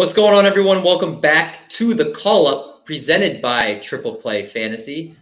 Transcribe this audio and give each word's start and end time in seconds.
What's 0.00 0.14
going 0.14 0.32
on, 0.32 0.46
everyone? 0.46 0.82
Welcome 0.82 1.20
back 1.20 1.60
to 1.68 1.92
the 1.92 2.10
call 2.12 2.46
up 2.46 2.86
presented 2.86 3.42
by 3.42 3.74
Triple 3.80 4.14
Play 4.14 4.46
Fantasy. 4.46 5.14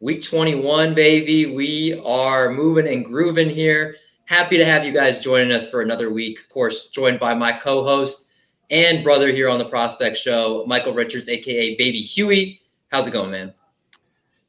Week 0.00 0.20
21, 0.20 0.94
baby. 0.94 1.46
We 1.56 1.98
are 2.04 2.50
moving 2.50 2.86
and 2.86 3.02
grooving 3.02 3.48
here. 3.48 3.96
Happy 4.26 4.58
to 4.58 4.64
have 4.66 4.84
you 4.84 4.92
guys 4.92 5.24
joining 5.24 5.52
us 5.52 5.70
for 5.70 5.80
another 5.80 6.10
week. 6.10 6.38
Of 6.38 6.50
course, 6.50 6.90
joined 6.90 7.18
by 7.18 7.32
my 7.32 7.50
co 7.50 7.82
host 7.82 8.34
and 8.70 9.02
brother 9.02 9.28
here 9.32 9.48
on 9.48 9.58
the 9.58 9.64
Prospect 9.64 10.18
Show, 10.18 10.64
Michael 10.66 10.92
Richards, 10.92 11.30
aka 11.30 11.74
Baby 11.76 12.00
Huey. 12.00 12.60
How's 12.88 13.06
it 13.06 13.12
going, 13.12 13.30
man? 13.30 13.54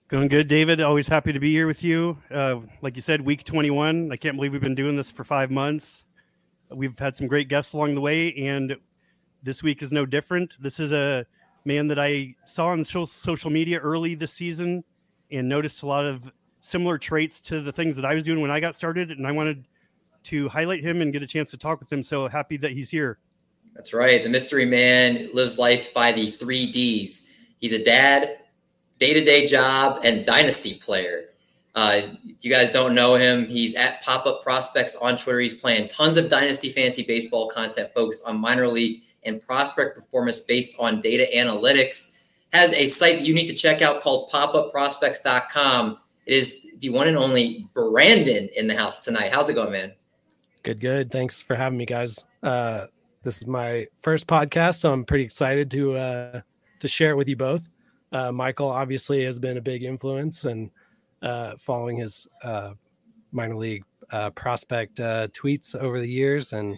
Going 0.09 0.27
good, 0.27 0.49
David. 0.49 0.81
Always 0.81 1.07
happy 1.07 1.31
to 1.31 1.39
be 1.39 1.53
here 1.53 1.65
with 1.65 1.81
you. 1.81 2.17
Uh, 2.29 2.59
like 2.81 2.97
you 2.97 3.01
said, 3.01 3.21
week 3.21 3.45
21. 3.45 4.11
I 4.11 4.17
can't 4.17 4.35
believe 4.35 4.51
we've 4.51 4.59
been 4.59 4.75
doing 4.75 4.97
this 4.97 5.11
for 5.11 5.23
five 5.23 5.49
months. 5.49 6.03
We've 6.69 6.99
had 6.99 7.15
some 7.15 7.27
great 7.27 7.47
guests 7.47 7.71
along 7.71 7.95
the 7.95 8.01
way, 8.01 8.33
and 8.33 8.75
this 9.47 9.63
week 9.63 9.81
is 9.81 9.93
no 9.93 10.05
different. 10.05 10.61
This 10.61 10.77
is 10.77 10.91
a 10.91 11.25
man 11.63 11.87
that 11.87 11.97
I 11.97 12.35
saw 12.43 12.67
on 12.67 12.83
social 12.83 13.49
media 13.49 13.79
early 13.79 14.13
this 14.13 14.33
season 14.33 14.83
and 15.31 15.47
noticed 15.47 15.83
a 15.83 15.85
lot 15.85 16.03
of 16.03 16.29
similar 16.59 16.97
traits 16.97 17.39
to 17.41 17.61
the 17.61 17.71
things 17.71 17.95
that 17.95 18.03
I 18.03 18.13
was 18.13 18.23
doing 18.23 18.41
when 18.41 18.51
I 18.51 18.59
got 18.59 18.75
started. 18.75 19.09
And 19.09 19.25
I 19.25 19.31
wanted 19.31 19.63
to 20.23 20.49
highlight 20.49 20.83
him 20.83 21.01
and 21.01 21.13
get 21.13 21.23
a 21.23 21.25
chance 21.25 21.49
to 21.51 21.57
talk 21.57 21.79
with 21.79 21.89
him. 21.89 22.03
So 22.03 22.27
happy 22.27 22.57
that 22.57 22.71
he's 22.71 22.89
here. 22.89 23.19
That's 23.73 23.93
right. 23.93 24.21
The 24.21 24.27
mystery 24.27 24.65
man 24.65 25.29
lives 25.33 25.57
life 25.57 25.93
by 25.93 26.11
the 26.11 26.29
three 26.29 26.69
D's. 26.69 27.29
He's 27.61 27.71
a 27.71 27.81
dad, 27.81 28.39
day 28.99 29.13
to 29.13 29.23
day 29.23 29.45
job, 29.45 30.01
and 30.03 30.25
dynasty 30.25 30.77
player. 30.77 31.26
Uh, 31.77 32.01
if 32.25 32.43
you 32.43 32.49
guys 32.49 32.71
don't 32.71 32.95
know 32.95 33.13
him, 33.13 33.45
he's 33.45 33.75
at 33.75 34.01
Pop 34.01 34.25
Up 34.25 34.41
Prospects 34.41 34.95
on 34.95 35.15
Twitter. 35.15 35.39
He's 35.39 35.53
playing 35.53 35.87
tons 35.87 36.17
of 36.17 36.27
dynasty 36.27 36.71
fantasy 36.71 37.03
baseball 37.03 37.49
content 37.49 37.93
focused 37.93 38.27
on 38.27 38.39
minor 38.39 38.67
league 38.67 39.03
and 39.25 39.39
prospect 39.39 39.93
performance 39.93 40.39
based 40.39 40.75
on 40.79 41.01
data 41.01 41.27
analytics. 41.35 42.23
Has 42.51 42.73
a 42.73 42.87
site 42.87 43.17
that 43.17 43.27
you 43.27 43.35
need 43.35 43.45
to 43.45 43.53
check 43.53 43.83
out 43.83 44.01
called 44.01 44.31
popupprospects.com. 44.31 45.99
It 46.25 46.33
is 46.33 46.71
the 46.79 46.89
one 46.89 47.07
and 47.07 47.15
only 47.15 47.69
Brandon 47.75 48.49
in 48.55 48.65
the 48.65 48.75
house 48.75 49.05
tonight. 49.05 49.31
How's 49.31 49.51
it 49.51 49.53
going, 49.53 49.71
man? 49.71 49.93
Good, 50.63 50.79
good. 50.79 51.11
Thanks 51.11 51.43
for 51.43 51.55
having 51.55 51.77
me, 51.77 51.85
guys. 51.85 52.25
Uh, 52.41 52.87
this 53.21 53.37
is 53.37 53.45
my 53.45 53.85
first 53.99 54.25
podcast, 54.25 54.79
so 54.79 54.91
I'm 54.91 55.05
pretty 55.05 55.25
excited 55.25 55.69
to 55.69 55.93
uh, 55.93 56.41
to 56.79 56.87
share 56.87 57.11
it 57.11 57.17
with 57.17 57.27
you 57.27 57.35
both. 57.35 57.69
Uh, 58.11 58.31
Michael 58.31 58.69
obviously 58.69 59.23
has 59.25 59.37
been 59.37 59.57
a 59.57 59.61
big 59.61 59.83
influence, 59.83 60.45
and 60.45 60.71
uh, 61.21 61.53
following 61.57 61.97
his 61.97 62.27
uh, 62.43 62.71
minor 63.31 63.55
league 63.55 63.83
uh, 64.11 64.29
prospect 64.31 64.99
uh, 64.99 65.27
tweets 65.29 65.75
over 65.75 65.99
the 65.99 66.09
years, 66.09 66.53
and 66.53 66.77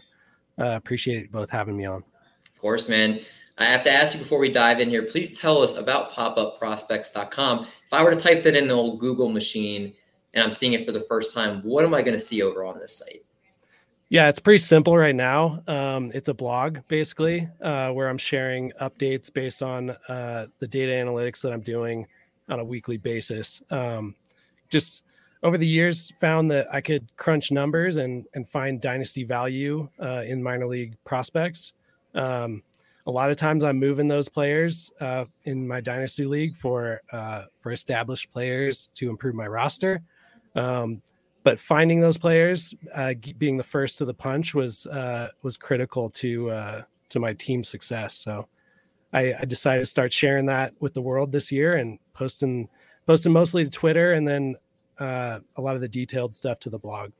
uh, 0.59 0.76
appreciate 0.76 1.32
both 1.32 1.50
having 1.50 1.77
me 1.77 1.86
on. 1.86 2.04
Of 2.48 2.61
course, 2.61 2.89
man. 2.89 3.20
I 3.60 3.66
have 3.66 3.83
to 3.83 3.92
ask 3.92 4.16
you 4.16 4.22
before 4.22 4.39
we 4.39 4.49
dive 4.49 4.80
in 4.80 4.89
here. 4.89 5.04
Please 5.04 5.38
tell 5.38 5.58
us 5.58 5.78
about 5.78 6.11
popupprospects.com. 6.11 7.60
If 7.60 7.94
I 7.94 8.02
were 8.04 8.11
to 8.11 8.17
type 8.17 8.42
that 8.44 8.55
in 8.55 8.70
the 8.70 8.73
old 8.73 8.99
Google 8.99 9.28
machine 9.28 9.94
and 10.33 10.44
I'm 10.44 10.54
seeing 10.54 10.73
it 10.73 10.86
for 10.86 10.94
the 10.94 11.02
first 11.02 11.36
time, 11.36 11.61
what 11.64 11.83
am 11.83 11.94
I 11.94 12.02
going 12.02 12.14
to 12.14 12.20
see 12.20 12.42
over 12.42 12.64
on 12.64 12.80
this 12.80 12.99
site? 12.99 13.22
Yeah, 14.08 14.30
it's 14.30 14.39
pretty 14.39 14.60
simple 14.60 14.98
right 14.98 15.16
now. 15.16 15.61
Um, 15.67 16.11
it's 16.16 16.30
a 16.30 16.33
blog 16.33 16.80
basically 16.88 17.48
uh, 17.61 17.92
where 17.92 18.08
I'm 18.10 18.17
sharing 18.17 18.72
updates 18.82 19.32
based 19.32 19.61
on 19.61 19.92
uh, 20.08 20.48
the 20.60 20.67
data 20.67 20.94
analytics 20.94 21.42
that 21.42 21.52
I'm 21.52 21.61
doing 21.61 22.08
on 22.48 22.60
a 22.60 22.64
weekly 22.64 22.98
basis. 22.98 23.61
Um, 23.70 24.16
just 24.69 25.03
over 25.43 25.57
the 25.57 25.67
years 25.67 26.11
found 26.19 26.52
that 26.52 26.67
I 26.73 26.81
could 26.81 27.15
crunch 27.15 27.52
numbers 27.52 27.97
and 27.97 28.25
and 28.33 28.47
find 28.47 28.81
dynasty 28.81 29.23
value 29.23 29.89
uh, 30.02 30.23
in 30.25 30.43
minor 30.43 30.67
league 30.67 30.95
prospects. 31.03 31.73
Um, 32.13 32.63
a 33.07 33.11
lot 33.11 33.31
of 33.31 33.37
times 33.37 33.63
I'm 33.63 33.80
moving 33.80 34.07
those 34.07 34.30
players 34.30 34.91
uh, 34.99 35.25
in 35.45 35.67
my 35.67 35.81
dynasty 35.81 36.25
league 36.25 36.55
for 36.55 37.02
uh, 37.11 37.43
for 37.59 37.71
established 37.71 38.31
players 38.31 38.89
to 38.95 39.09
improve 39.09 39.35
my 39.35 39.47
roster. 39.47 40.02
Um, 40.55 41.01
but 41.43 41.59
finding 41.59 42.01
those 42.01 42.17
players, 42.17 42.73
uh, 42.93 43.13
being 43.37 43.57
the 43.57 43.63
first 43.63 43.97
to 43.99 44.05
the 44.05 44.13
punch, 44.13 44.53
was 44.53 44.86
uh, 44.87 45.30
was 45.41 45.57
critical 45.57 46.09
to 46.11 46.51
uh, 46.51 46.81
to 47.09 47.19
my 47.19 47.33
team 47.33 47.63
success. 47.63 48.13
So 48.15 48.47
I, 49.13 49.33
I 49.39 49.45
decided 49.45 49.80
to 49.80 49.86
start 49.86 50.13
sharing 50.13 50.45
that 50.47 50.73
with 50.80 50.93
the 50.93 51.01
world 51.01 51.31
this 51.31 51.51
year 51.51 51.77
and 51.77 51.97
posting 52.13 52.69
posting 53.09 53.33
mostly 53.33 53.64
to 53.64 53.71
Twitter 53.71 54.11
and 54.11 54.27
then 54.27 54.55
uh, 54.99 55.39
a 55.55 55.61
lot 55.61 55.73
of 55.73 55.81
the 55.81 55.87
detailed 55.87 56.31
stuff 56.31 56.59
to 56.59 56.70
the 56.70 56.77
blog. 56.77 57.11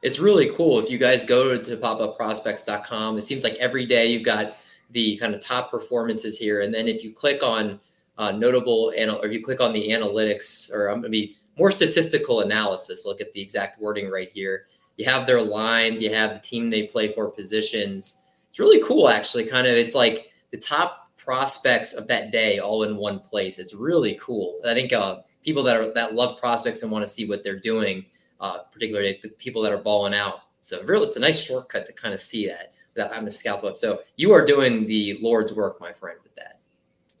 It's 0.00 0.18
really 0.18 0.48
cool. 0.56 0.78
If 0.78 0.90
you 0.90 0.96
guys 0.96 1.22
go 1.22 1.58
to 1.58 1.76
popupprospects.com, 1.76 3.18
it 3.18 3.20
seems 3.20 3.44
like 3.44 3.52
every 3.56 3.84
day 3.84 4.06
you've 4.06 4.24
got 4.24 4.56
the 4.92 5.18
kind 5.18 5.34
of 5.34 5.44
top 5.44 5.70
performances 5.70 6.38
here. 6.38 6.62
And 6.62 6.72
then 6.72 6.88
if 6.88 7.04
you 7.04 7.12
click 7.12 7.42
on 7.42 7.78
uh, 8.16 8.32
notable, 8.32 8.94
and 8.96 9.10
or 9.10 9.26
if 9.26 9.34
you 9.34 9.42
click 9.42 9.60
on 9.60 9.74
the 9.74 9.90
analytics, 9.90 10.74
or 10.74 10.86
I'm 10.86 11.02
going 11.02 11.12
to 11.12 11.18
be 11.18 11.36
more 11.58 11.70
statistical 11.70 12.40
analysis, 12.40 13.04
look 13.04 13.20
at 13.20 13.34
the 13.34 13.42
exact 13.42 13.82
wording 13.82 14.10
right 14.10 14.30
here. 14.32 14.64
You 14.96 15.04
have 15.10 15.26
their 15.26 15.42
lines, 15.42 16.00
you 16.00 16.10
have 16.14 16.32
the 16.32 16.38
team 16.38 16.70
they 16.70 16.84
play 16.84 17.12
for 17.12 17.28
positions. 17.28 18.30
It's 18.48 18.58
really 18.58 18.82
cool, 18.82 19.10
actually. 19.10 19.44
Kind 19.44 19.66
of, 19.66 19.74
it's 19.74 19.94
like 19.94 20.32
the 20.52 20.56
top 20.56 21.01
prospects 21.24 21.94
of 21.94 22.06
that 22.08 22.32
day 22.32 22.58
all 22.58 22.82
in 22.82 22.96
one 22.96 23.20
place. 23.20 23.58
It's 23.58 23.74
really 23.74 24.18
cool. 24.20 24.60
I 24.66 24.74
think 24.74 24.92
uh, 24.92 25.20
people 25.42 25.62
that 25.64 25.76
are 25.76 25.92
that 25.94 26.14
love 26.14 26.38
prospects 26.38 26.82
and 26.82 26.90
want 26.90 27.02
to 27.02 27.06
see 27.06 27.28
what 27.28 27.44
they're 27.44 27.58
doing, 27.58 28.06
uh, 28.40 28.58
particularly 28.70 29.18
the 29.22 29.28
people 29.28 29.62
that 29.62 29.72
are 29.72 29.78
balling 29.78 30.14
out. 30.14 30.42
A 30.72 30.84
real, 30.84 31.02
it's 31.02 31.16
a 31.16 31.20
nice 31.20 31.44
shortcut 31.44 31.86
to 31.86 31.92
kind 31.92 32.14
of 32.14 32.20
see 32.20 32.46
that 32.46 32.72
without 32.94 33.10
having 33.10 33.26
to 33.26 33.32
scalp 33.32 33.64
up. 33.64 33.76
So 33.76 34.00
you 34.16 34.32
are 34.32 34.44
doing 34.44 34.86
the 34.86 35.18
Lord's 35.20 35.52
work, 35.52 35.80
my 35.80 35.92
friend, 35.92 36.18
with 36.22 36.34
that. 36.36 36.60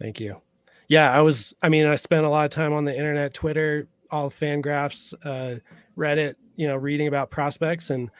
Thank 0.00 0.20
you. 0.20 0.40
Yeah, 0.88 1.12
I 1.12 1.20
was. 1.22 1.54
I 1.62 1.68
mean, 1.68 1.86
I 1.86 1.94
spent 1.94 2.24
a 2.24 2.28
lot 2.28 2.44
of 2.44 2.50
time 2.50 2.72
on 2.72 2.84
the 2.84 2.96
internet, 2.96 3.34
Twitter, 3.34 3.88
all 4.10 4.30
Fangraphs, 4.30 5.14
uh, 5.24 5.58
Reddit. 5.96 6.34
You 6.56 6.68
know, 6.68 6.76
reading 6.76 7.08
about 7.08 7.30
prospects, 7.30 7.90
and 7.90 8.10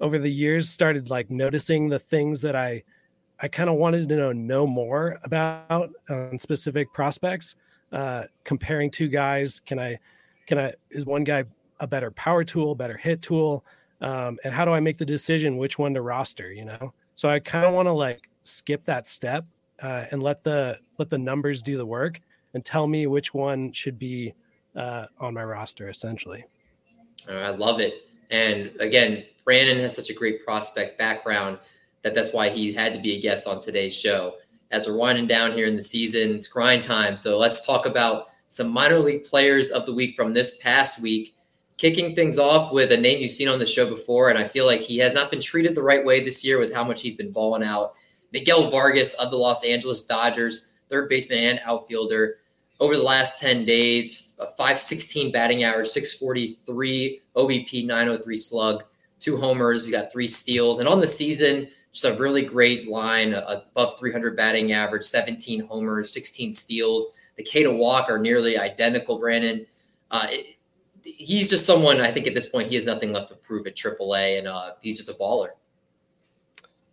over 0.00 0.18
the 0.18 0.30
years, 0.30 0.68
started 0.68 1.10
like 1.10 1.30
noticing 1.30 1.88
the 1.88 1.98
things 1.98 2.42
that 2.42 2.54
I 2.54 2.82
I 3.40 3.48
kind 3.48 3.70
of 3.70 3.76
wanted 3.76 4.08
to 4.08 4.16
know 4.16 4.32
know 4.32 4.66
more 4.66 5.18
about 5.22 5.90
um, 6.08 6.38
specific 6.38 6.92
prospects. 6.92 7.54
Uh, 7.92 8.24
comparing 8.44 8.90
two 8.90 9.08
guys, 9.08 9.60
can 9.60 9.78
I 9.78 9.98
can 10.46 10.58
I 10.58 10.74
is 10.90 11.06
one 11.06 11.24
guy 11.24 11.44
a 11.80 11.86
better 11.86 12.10
power 12.10 12.44
tool, 12.44 12.74
better 12.74 12.96
hit 12.96 13.22
tool, 13.22 13.64
um, 14.00 14.38
and 14.44 14.52
how 14.52 14.64
do 14.64 14.72
I 14.72 14.80
make 14.80 14.98
the 14.98 15.06
decision 15.06 15.56
which 15.56 15.78
one 15.78 15.94
to 15.94 16.02
roster? 16.02 16.52
You 16.52 16.64
know, 16.66 16.92
so 17.14 17.28
I 17.28 17.38
kind 17.38 17.64
of 17.64 17.72
want 17.74 17.86
to 17.86 17.92
like 17.92 18.28
skip 18.42 18.84
that 18.84 19.06
step 19.06 19.44
uh, 19.82 20.04
and 20.10 20.22
let 20.22 20.42
the 20.42 20.78
let 20.98 21.08
the 21.08 21.18
numbers 21.18 21.62
do 21.62 21.76
the 21.76 21.86
work 21.86 22.20
and 22.54 22.64
tell 22.64 22.86
me 22.86 23.06
which 23.06 23.32
one 23.32 23.72
should 23.72 23.98
be 23.98 24.32
uh, 24.76 25.06
on 25.20 25.34
my 25.34 25.44
roster. 25.44 25.88
Essentially, 25.88 26.44
I 27.28 27.50
love 27.50 27.80
it. 27.80 27.94
And 28.30 28.72
again, 28.80 29.24
Brandon 29.44 29.78
has 29.78 29.96
such 29.96 30.10
a 30.10 30.14
great 30.14 30.44
prospect 30.44 30.98
background 30.98 31.58
that 32.02 32.14
that's 32.14 32.32
why 32.32 32.48
he 32.48 32.72
had 32.72 32.94
to 32.94 33.00
be 33.00 33.16
a 33.16 33.20
guest 33.20 33.46
on 33.46 33.60
today's 33.60 33.98
show. 33.98 34.34
As 34.70 34.86
we're 34.86 34.96
winding 34.96 35.26
down 35.26 35.52
here 35.52 35.66
in 35.66 35.76
the 35.76 35.82
season, 35.82 36.36
it's 36.36 36.48
grind 36.48 36.82
time. 36.82 37.16
So 37.16 37.38
let's 37.38 37.66
talk 37.66 37.86
about 37.86 38.28
some 38.48 38.72
minor 38.72 38.98
league 38.98 39.24
players 39.24 39.70
of 39.70 39.86
the 39.86 39.94
week 39.94 40.16
from 40.16 40.32
this 40.32 40.58
past 40.58 41.02
week. 41.02 41.34
Kicking 41.76 42.14
things 42.14 42.38
off 42.38 42.72
with 42.72 42.90
a 42.92 42.96
name 42.96 43.22
you've 43.22 43.30
seen 43.30 43.48
on 43.48 43.58
the 43.58 43.66
show 43.66 43.88
before, 43.88 44.30
and 44.30 44.38
I 44.38 44.44
feel 44.44 44.66
like 44.66 44.80
he 44.80 44.98
has 44.98 45.14
not 45.14 45.30
been 45.30 45.40
treated 45.40 45.74
the 45.74 45.82
right 45.82 46.04
way 46.04 46.22
this 46.22 46.44
year 46.44 46.58
with 46.58 46.74
how 46.74 46.82
much 46.82 47.00
he's 47.00 47.14
been 47.14 47.30
balling 47.30 47.62
out. 47.62 47.94
Miguel 48.32 48.70
Vargas 48.70 49.14
of 49.14 49.30
the 49.30 49.36
Los 49.36 49.64
Angeles 49.64 50.04
Dodgers, 50.04 50.72
third 50.88 51.08
baseman 51.08 51.38
and 51.38 51.60
outfielder. 51.64 52.38
Over 52.80 52.96
the 52.96 53.02
last 53.02 53.40
10 53.40 53.64
days, 53.64 54.34
a 54.38 54.46
516 54.46 55.32
batting 55.32 55.64
average, 55.64 55.88
643 55.88 57.20
OBP, 57.36 57.86
903 57.86 58.36
slug, 58.36 58.84
two 59.18 59.36
homers. 59.36 59.84
He's 59.84 59.94
got 59.94 60.12
three 60.12 60.26
steals. 60.26 60.78
And 60.78 60.88
on 60.88 61.00
the 61.00 61.06
season, 61.06 61.68
just 61.98 62.16
a 62.16 62.20
really 62.20 62.42
great 62.42 62.88
line, 62.88 63.34
above 63.34 63.98
300 63.98 64.36
batting 64.36 64.72
average, 64.72 65.02
17 65.02 65.66
homers, 65.66 66.12
16 66.12 66.52
steals. 66.52 67.18
The 67.36 67.42
K 67.42 67.62
to 67.62 67.72
walk 67.72 68.10
are 68.10 68.18
nearly 68.18 68.58
identical, 68.58 69.18
Brandon. 69.18 69.66
uh, 70.10 70.26
it, 70.30 70.56
he's 71.04 71.48
just 71.48 71.64
someone 71.66 72.00
I 72.00 72.10
think 72.10 72.26
at 72.26 72.34
this 72.34 72.50
point 72.50 72.68
he 72.68 72.74
has 72.74 72.84
nothing 72.84 73.12
left 73.12 73.28
to 73.28 73.34
prove 73.34 73.66
at 73.66 73.74
AAA, 73.74 74.38
and 74.38 74.48
uh, 74.48 74.72
he's 74.80 74.96
just 74.96 75.10
a 75.10 75.14
baller. 75.14 75.48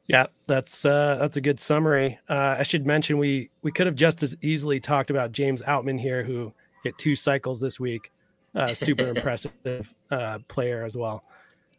Yeah, 0.08 0.28
that's 0.48 0.86
uh, 0.86 1.18
that's 1.20 1.38
a 1.38 1.42
good 1.42 1.60
summary. 1.60 2.20
Uh, 2.30 2.56
I 2.60 2.64
should 2.64 2.86
mention 2.86 3.18
we 3.18 3.50
we 3.64 3.72
could 3.72 3.88
have 3.88 3.96
just 3.96 4.24
as 4.24 4.36
easily 4.42 4.80
talked 4.80 5.10
about 5.10 5.32
James 5.32 5.62
Outman 5.64 6.00
here, 6.00 6.24
who 6.24 6.54
hit 6.84 6.98
two 6.98 7.16
cycles 7.16 7.60
this 7.60 7.80
week. 7.80 8.12
Uh, 8.54 8.68
super 8.68 9.08
impressive 9.16 9.94
uh, 10.12 10.40
player 10.48 10.84
as 10.84 10.96
well. 10.96 11.24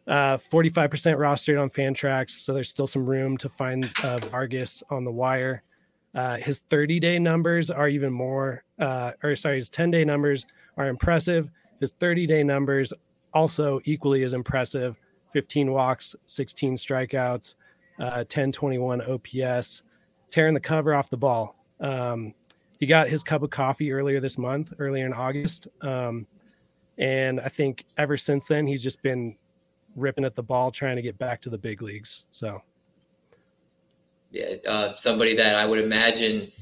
Uh, 0.07 0.37
45% 0.37 0.89
rostered 1.17 1.61
on 1.61 1.69
Fantrax, 1.69 2.31
so 2.31 2.55
there's 2.55 2.69
still 2.69 2.87
some 2.87 3.05
room 3.05 3.37
to 3.39 3.49
find 3.49 3.91
uh, 4.05 4.17
Vargas 4.19 4.83
on 4.89 5.05
the 5.05 5.11
wire. 5.11 5.63
Uh, 6.15 6.37
his 6.37 6.61
30 6.71 7.01
day 7.01 7.19
numbers 7.19 7.71
are 7.71 7.89
even 7.89 8.13
more, 8.13 8.63
uh, 8.79 9.13
or 9.23 9.35
sorry, 9.35 9.57
his 9.57 9.69
10 9.69 9.91
day 9.91 10.05
numbers 10.05 10.47
are 10.77 10.89
impressive. 10.89 11.51
His 11.81 11.93
30 11.93 12.27
day 12.27 12.43
numbers 12.45 12.93
also 13.35 13.81
equally 13.85 14.23
as 14.23 14.33
impressive 14.33 14.97
15 15.33 15.73
walks, 15.73 16.15
16 16.25 16.77
strikeouts, 16.77 17.57
uh, 17.99 18.25
1021 18.25 19.03
OPS, 19.03 19.83
tearing 20.31 20.55
the 20.55 20.61
cover 20.61 20.95
off 20.95 21.11
the 21.11 21.17
ball. 21.17 21.57
Um, 21.81 22.33
he 22.79 22.87
got 22.87 23.09
his 23.09 23.23
cup 23.23 23.43
of 23.43 23.51
coffee 23.51 23.93
earlier 23.93 24.21
this 24.21 24.39
month, 24.39 24.73
earlier 24.79 25.05
in 25.05 25.13
August. 25.13 25.69
Um, 25.83 26.27
and 26.97 27.41
I 27.41 27.49
think 27.49 27.85
ever 27.99 28.17
since 28.17 28.47
then, 28.47 28.67
he's 28.67 28.83
just 28.83 29.03
been 29.03 29.37
ripping 29.97 30.25
at 30.25 30.35
the 30.35 30.43
ball, 30.43 30.71
trying 30.71 30.97
to 30.97 31.03
get 31.03 31.19
back 31.19 31.41
to 31.43 31.51
the 31.51 31.59
big 31.59 31.83
leagues. 31.83 32.25
So, 32.31 32.63
yeah, 34.31 34.57
uh, 34.69 34.95
somebody 34.97 35.35
that 35.37 35.55
I 35.55 35.67
would 35.67 35.79
imagine 35.79 36.53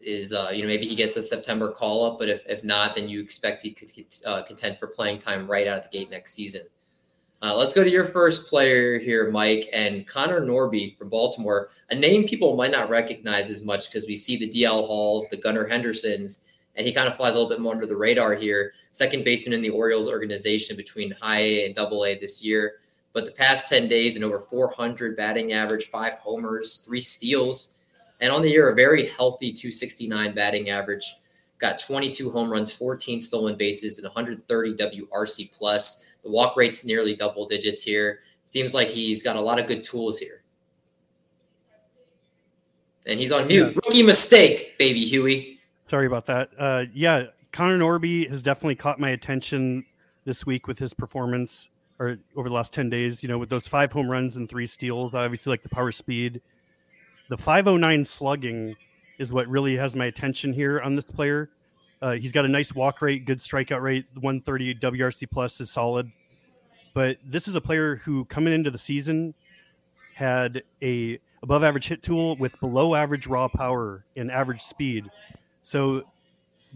is, 0.00 0.32
uh, 0.32 0.50
you 0.52 0.62
know, 0.62 0.68
maybe 0.68 0.86
he 0.86 0.94
gets 0.94 1.16
a 1.16 1.22
September 1.22 1.70
call 1.70 2.04
up, 2.04 2.18
but 2.18 2.28
if, 2.28 2.42
if 2.46 2.62
not, 2.64 2.94
then 2.94 3.08
you 3.08 3.20
expect 3.20 3.62
he 3.62 3.72
could 3.72 3.90
uh, 4.26 4.42
contend 4.42 4.78
for 4.78 4.86
playing 4.86 5.18
time 5.18 5.50
right 5.50 5.66
out 5.66 5.78
of 5.78 5.90
the 5.90 5.98
gate 5.98 6.10
next 6.10 6.34
season. 6.34 6.62
Uh, 7.42 7.54
let's 7.54 7.74
go 7.74 7.84
to 7.84 7.90
your 7.90 8.06
first 8.06 8.48
player 8.48 8.98
here, 8.98 9.30
Mike, 9.30 9.68
and 9.72 10.06
Connor 10.06 10.40
Norby 10.40 10.96
from 10.96 11.10
Baltimore, 11.10 11.68
a 11.90 11.94
name 11.94 12.26
people 12.26 12.56
might 12.56 12.70
not 12.70 12.88
recognize 12.88 13.50
as 13.50 13.62
much 13.62 13.90
because 13.90 14.06
we 14.06 14.16
see 14.16 14.38
the 14.38 14.48
DL 14.48 14.86
Halls, 14.86 15.28
the 15.28 15.36
Gunnar 15.36 15.66
Hendersons, 15.66 16.50
and 16.76 16.86
he 16.86 16.92
kind 16.92 17.06
of 17.06 17.16
flies 17.16 17.34
a 17.34 17.38
little 17.38 17.50
bit 17.50 17.60
more 17.60 17.74
under 17.74 17.84
the 17.84 17.96
radar 17.96 18.34
here. 18.34 18.72
Second 18.92 19.24
baseman 19.24 19.52
in 19.52 19.60
the 19.60 19.68
Orioles 19.68 20.08
organization 20.08 20.76
between 20.76 21.10
high 21.10 21.40
A 21.40 21.66
and 21.66 21.74
double 21.74 22.04
A 22.04 22.18
this 22.18 22.44
year. 22.44 22.76
But 23.14 23.26
the 23.26 23.32
past 23.32 23.68
10 23.68 23.88
days 23.88 24.16
and 24.16 24.24
over 24.24 24.40
400 24.40 25.16
batting 25.16 25.52
average, 25.52 25.86
five 25.86 26.14
homers, 26.14 26.84
three 26.86 27.00
steals, 27.00 27.80
and 28.20 28.32
on 28.32 28.42
the 28.42 28.50
year, 28.50 28.70
a 28.70 28.74
very 28.74 29.06
healthy 29.06 29.52
269 29.52 30.34
batting 30.34 30.68
average. 30.68 31.14
Got 31.58 31.78
22 31.78 32.30
home 32.30 32.50
runs, 32.50 32.72
14 32.72 33.20
stolen 33.20 33.56
bases, 33.56 33.98
and 33.98 34.04
130 34.06 34.74
WRC 34.74 35.56
plus. 35.56 36.16
The 36.24 36.30
walk 36.30 36.56
rate's 36.56 36.84
nearly 36.84 37.14
double 37.14 37.46
digits 37.46 37.82
here. 37.84 38.20
Seems 38.44 38.74
like 38.74 38.88
he's 38.88 39.22
got 39.22 39.36
a 39.36 39.40
lot 39.40 39.60
of 39.60 39.66
good 39.66 39.84
tools 39.84 40.18
here. 40.18 40.42
And 43.06 43.20
he's 43.20 43.30
on 43.30 43.46
mute. 43.46 43.68
Yeah. 43.68 43.80
Rookie 43.84 44.02
mistake, 44.02 44.76
baby 44.78 45.04
Huey. 45.04 45.60
Sorry 45.86 46.06
about 46.06 46.26
that. 46.26 46.50
Uh, 46.58 46.86
yeah, 46.92 47.26
Connor 47.52 47.78
Norby 47.78 48.28
has 48.28 48.42
definitely 48.42 48.74
caught 48.74 48.98
my 48.98 49.10
attention 49.10 49.84
this 50.24 50.44
week 50.44 50.66
with 50.66 50.78
his 50.78 50.94
performance 50.94 51.68
or 51.98 52.18
over 52.36 52.48
the 52.48 52.54
last 52.54 52.72
10 52.72 52.90
days, 52.90 53.22
you 53.22 53.28
know, 53.28 53.38
with 53.38 53.48
those 53.48 53.66
five 53.66 53.92
home 53.92 54.10
runs 54.10 54.36
and 54.36 54.48
three 54.48 54.66
steals. 54.66 55.14
Obviously 55.14 55.50
like 55.50 55.62
the 55.62 55.68
power 55.68 55.92
speed. 55.92 56.40
The 57.28 57.38
509 57.38 58.04
slugging 58.04 58.76
is 59.18 59.32
what 59.32 59.48
really 59.48 59.76
has 59.76 59.94
my 59.94 60.06
attention 60.06 60.52
here 60.52 60.80
on 60.80 60.96
this 60.96 61.04
player. 61.04 61.50
Uh, 62.02 62.12
he's 62.12 62.32
got 62.32 62.44
a 62.44 62.48
nice 62.48 62.74
walk 62.74 63.00
rate, 63.00 63.24
good 63.24 63.38
strikeout 63.38 63.80
rate. 63.80 64.06
130 64.14 64.74
WRC 64.74 65.30
plus 65.30 65.60
is 65.60 65.70
solid. 65.70 66.10
But 66.92 67.18
this 67.24 67.48
is 67.48 67.54
a 67.54 67.60
player 67.60 67.96
who 67.96 68.24
coming 68.26 68.52
into 68.52 68.70
the 68.70 68.78
season 68.78 69.34
had 70.14 70.62
a 70.82 71.18
above 71.42 71.64
average 71.64 71.88
hit 71.88 72.02
tool 72.02 72.36
with 72.36 72.58
below 72.60 72.94
average 72.94 73.26
raw 73.26 73.48
power 73.48 74.04
and 74.16 74.30
average 74.30 74.62
speed. 74.62 75.10
So 75.62 76.04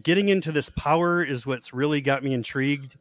getting 0.02 0.28
into 0.28 0.52
this 0.52 0.70
power 0.70 1.22
is 1.22 1.46
what's 1.46 1.72
really 1.72 2.00
got 2.00 2.22
me 2.22 2.32
intrigued. 2.32 2.96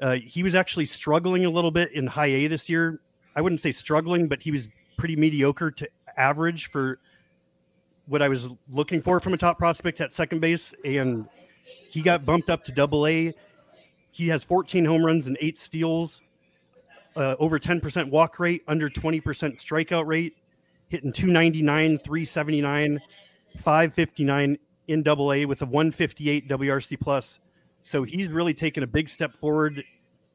Uh, 0.00 0.16
he 0.16 0.42
was 0.42 0.54
actually 0.54 0.84
struggling 0.84 1.44
a 1.44 1.50
little 1.50 1.70
bit 1.70 1.92
in 1.92 2.06
high 2.06 2.26
A 2.26 2.46
this 2.46 2.68
year. 2.68 3.00
I 3.34 3.40
wouldn't 3.40 3.60
say 3.60 3.72
struggling, 3.72 4.28
but 4.28 4.42
he 4.42 4.50
was 4.50 4.68
pretty 4.96 5.16
mediocre 5.16 5.70
to 5.70 5.88
average 6.16 6.66
for 6.66 6.98
what 8.06 8.22
I 8.22 8.28
was 8.28 8.48
looking 8.70 9.02
for 9.02 9.20
from 9.20 9.34
a 9.34 9.36
top 9.36 9.58
prospect 9.58 10.00
at 10.00 10.12
second 10.12 10.40
base. 10.40 10.74
And 10.84 11.28
he 11.90 12.02
got 12.02 12.24
bumped 12.24 12.50
up 12.50 12.64
to 12.64 12.72
double 12.72 13.06
A. 13.06 13.34
He 14.10 14.28
has 14.28 14.44
14 14.44 14.84
home 14.84 15.04
runs 15.04 15.26
and 15.26 15.36
eight 15.40 15.58
steals, 15.58 16.22
uh, 17.16 17.36
over 17.38 17.58
10% 17.58 18.10
walk 18.10 18.40
rate, 18.40 18.62
under 18.66 18.88
20% 18.88 19.22
strikeout 19.22 20.06
rate, 20.06 20.36
hitting 20.88 21.12
299, 21.12 21.98
379, 21.98 23.00
559 23.58 24.58
in 24.88 25.02
double 25.02 25.32
A 25.32 25.44
with 25.44 25.62
a 25.62 25.66
158 25.66 26.48
WRC 26.48 26.98
plus. 26.98 27.38
So 27.88 28.02
he's 28.02 28.30
really 28.30 28.52
taken 28.52 28.82
a 28.82 28.86
big 28.86 29.08
step 29.08 29.34
forward. 29.34 29.82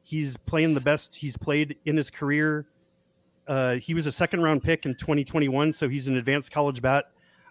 He's 0.02 0.36
playing 0.36 0.74
the 0.74 0.80
best 0.80 1.14
he's 1.14 1.36
played 1.36 1.76
in 1.84 1.96
his 1.96 2.10
career. 2.10 2.66
Uh, 3.46 3.74
he 3.76 3.94
was 3.94 4.06
a 4.06 4.12
second 4.12 4.42
round 4.42 4.64
pick 4.64 4.86
in 4.86 4.96
2021, 4.96 5.72
so 5.72 5.88
he's 5.88 6.08
an 6.08 6.16
advanced 6.16 6.50
college 6.50 6.82
bat. 6.82 7.04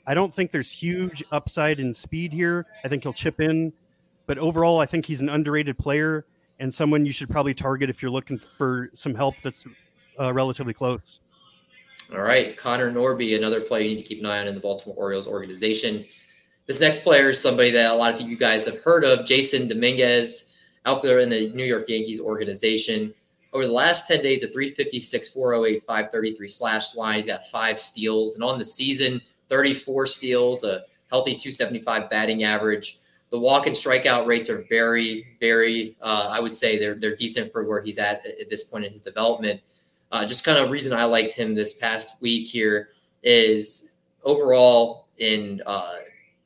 I 0.06 0.14
don't 0.14 0.36
think 0.36 0.52
there's 0.52 0.74
huge 0.74 1.24
upside 1.32 1.80
in 1.80 1.94
speed 1.94 2.34
here. 2.34 2.66
I 2.84 2.90
think 2.90 3.04
he'll 3.04 3.14
chip 3.14 3.40
in, 3.40 3.72
but 4.26 4.38
overall, 4.38 4.82
I 4.82 4.86
think 4.86 5.06
he's 5.06 5.22
an 5.22 5.30
underrated 5.30 5.78
player 5.78 6.26
and 6.60 6.74
someone 6.74 7.06
you 7.06 7.14
should 7.14 7.30
probably 7.30 7.54
target 7.54 7.90
if 7.90 8.02
you're 8.02 8.12
looking 8.12 8.38
for 8.38 8.90
some 8.94 9.16
help 9.16 9.36
that's 9.42 9.66
uh, 10.20 10.34
relatively 10.34 10.74
close. 10.74 11.22
All 12.12 12.24
right, 12.24 12.58
Connor 12.58 12.92
Norby, 12.92 13.38
another 13.38 13.62
player 13.62 13.84
you 13.84 13.96
need 13.96 14.04
to 14.04 14.10
keep 14.10 14.20
an 14.20 14.26
eye 14.26 14.42
on 14.42 14.48
in 14.48 14.54
the 14.54 14.60
Baltimore 14.60 14.98
Orioles 14.98 15.30
organization. 15.30 16.04
This 16.66 16.80
next 16.80 17.04
player 17.04 17.30
is 17.30 17.42
somebody 17.42 17.72
that 17.72 17.92
a 17.92 17.96
lot 17.96 18.14
of 18.14 18.22
you 18.22 18.38
guys 18.38 18.66
have 18.66 18.82
heard 18.82 19.04
of, 19.04 19.20
Jasson 19.20 19.68
Dominguez, 19.68 20.58
outfielder 20.86 21.20
in 21.20 21.30
the 21.30 21.50
New 21.50 21.66
York 21.66 21.90
Yankees 21.90 22.22
organization. 22.22 23.14
Over 23.52 23.68
the 23.68 23.74
last 23.74 24.08
10 24.08 24.24
days, 24.24 24.44
a 24.44 24.48
356, 24.48 25.30
408, 25.34 25.84
533 25.84 26.48
slash 26.48 26.96
line. 26.96 27.16
He's 27.16 27.26
got 27.26 27.44
five 27.48 27.80
steals. 27.80 28.36
And 28.36 28.44
on 28.44 28.58
the 28.58 28.66
season, 28.66 29.22
34 29.50 30.06
steals, 30.06 30.64
a 30.64 30.84
healthy 31.10 31.32
275 31.32 32.10
batting 32.10 32.44
average. 32.44 33.00
The 33.30 33.40
walk 33.40 33.68
and 33.68 33.76
strikeout 33.76 34.26
rates 34.26 34.50
are 34.50 34.66
very, 34.70 35.28
very, 35.42 35.98
uh, 36.02 36.30
I 36.32 36.40
would 36.40 36.56
say 36.56 36.80
they're, 36.80 36.96
they're 36.96 37.16
decent 37.16 37.52
for 37.52 37.66
where 37.66 37.82
he's 37.82 37.98
at 37.98 38.26
at 38.26 38.50
this 38.50 38.64
point 38.64 38.86
in 38.86 38.92
his 38.92 39.02
development. 39.02 39.60
Uh, 40.12 40.26
just 40.26 40.46
kind 40.46 40.58
of 40.58 40.72
reason 40.72 40.94
I 40.94 41.06
liked 41.06 41.36
him 41.36 41.56
this 41.56 41.78
past 41.78 42.22
week 42.22 42.48
here 42.48 42.90
is 43.22 43.98
overall 44.24 45.08
in 45.18 45.62
uh, 45.66 45.96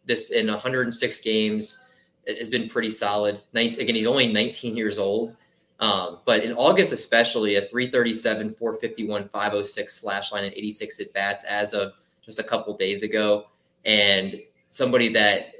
this 0.07 0.31
in 0.31 0.47
106 0.47 1.19
games 1.21 1.91
has 2.27 2.49
been 2.49 2.67
pretty 2.67 2.89
solid. 2.89 3.39
Ninth, 3.53 3.77
again, 3.77 3.95
he's 3.95 4.07
only 4.07 4.31
19 4.31 4.75
years 4.75 4.97
old. 4.97 5.35
Um, 5.79 6.19
but 6.25 6.43
in 6.43 6.53
August, 6.53 6.91
especially 6.91 7.55
a 7.55 7.61
337, 7.61 8.49
451, 8.49 9.29
506 9.29 9.93
slash 9.93 10.31
line 10.31 10.45
and 10.45 10.53
86 10.53 10.99
at 11.01 11.13
bats 11.13 11.43
as 11.45 11.73
of 11.73 11.93
just 12.25 12.39
a 12.39 12.43
couple 12.43 12.75
days 12.75 13.03
ago. 13.03 13.47
And 13.85 14.41
somebody 14.67 15.09
that, 15.09 15.53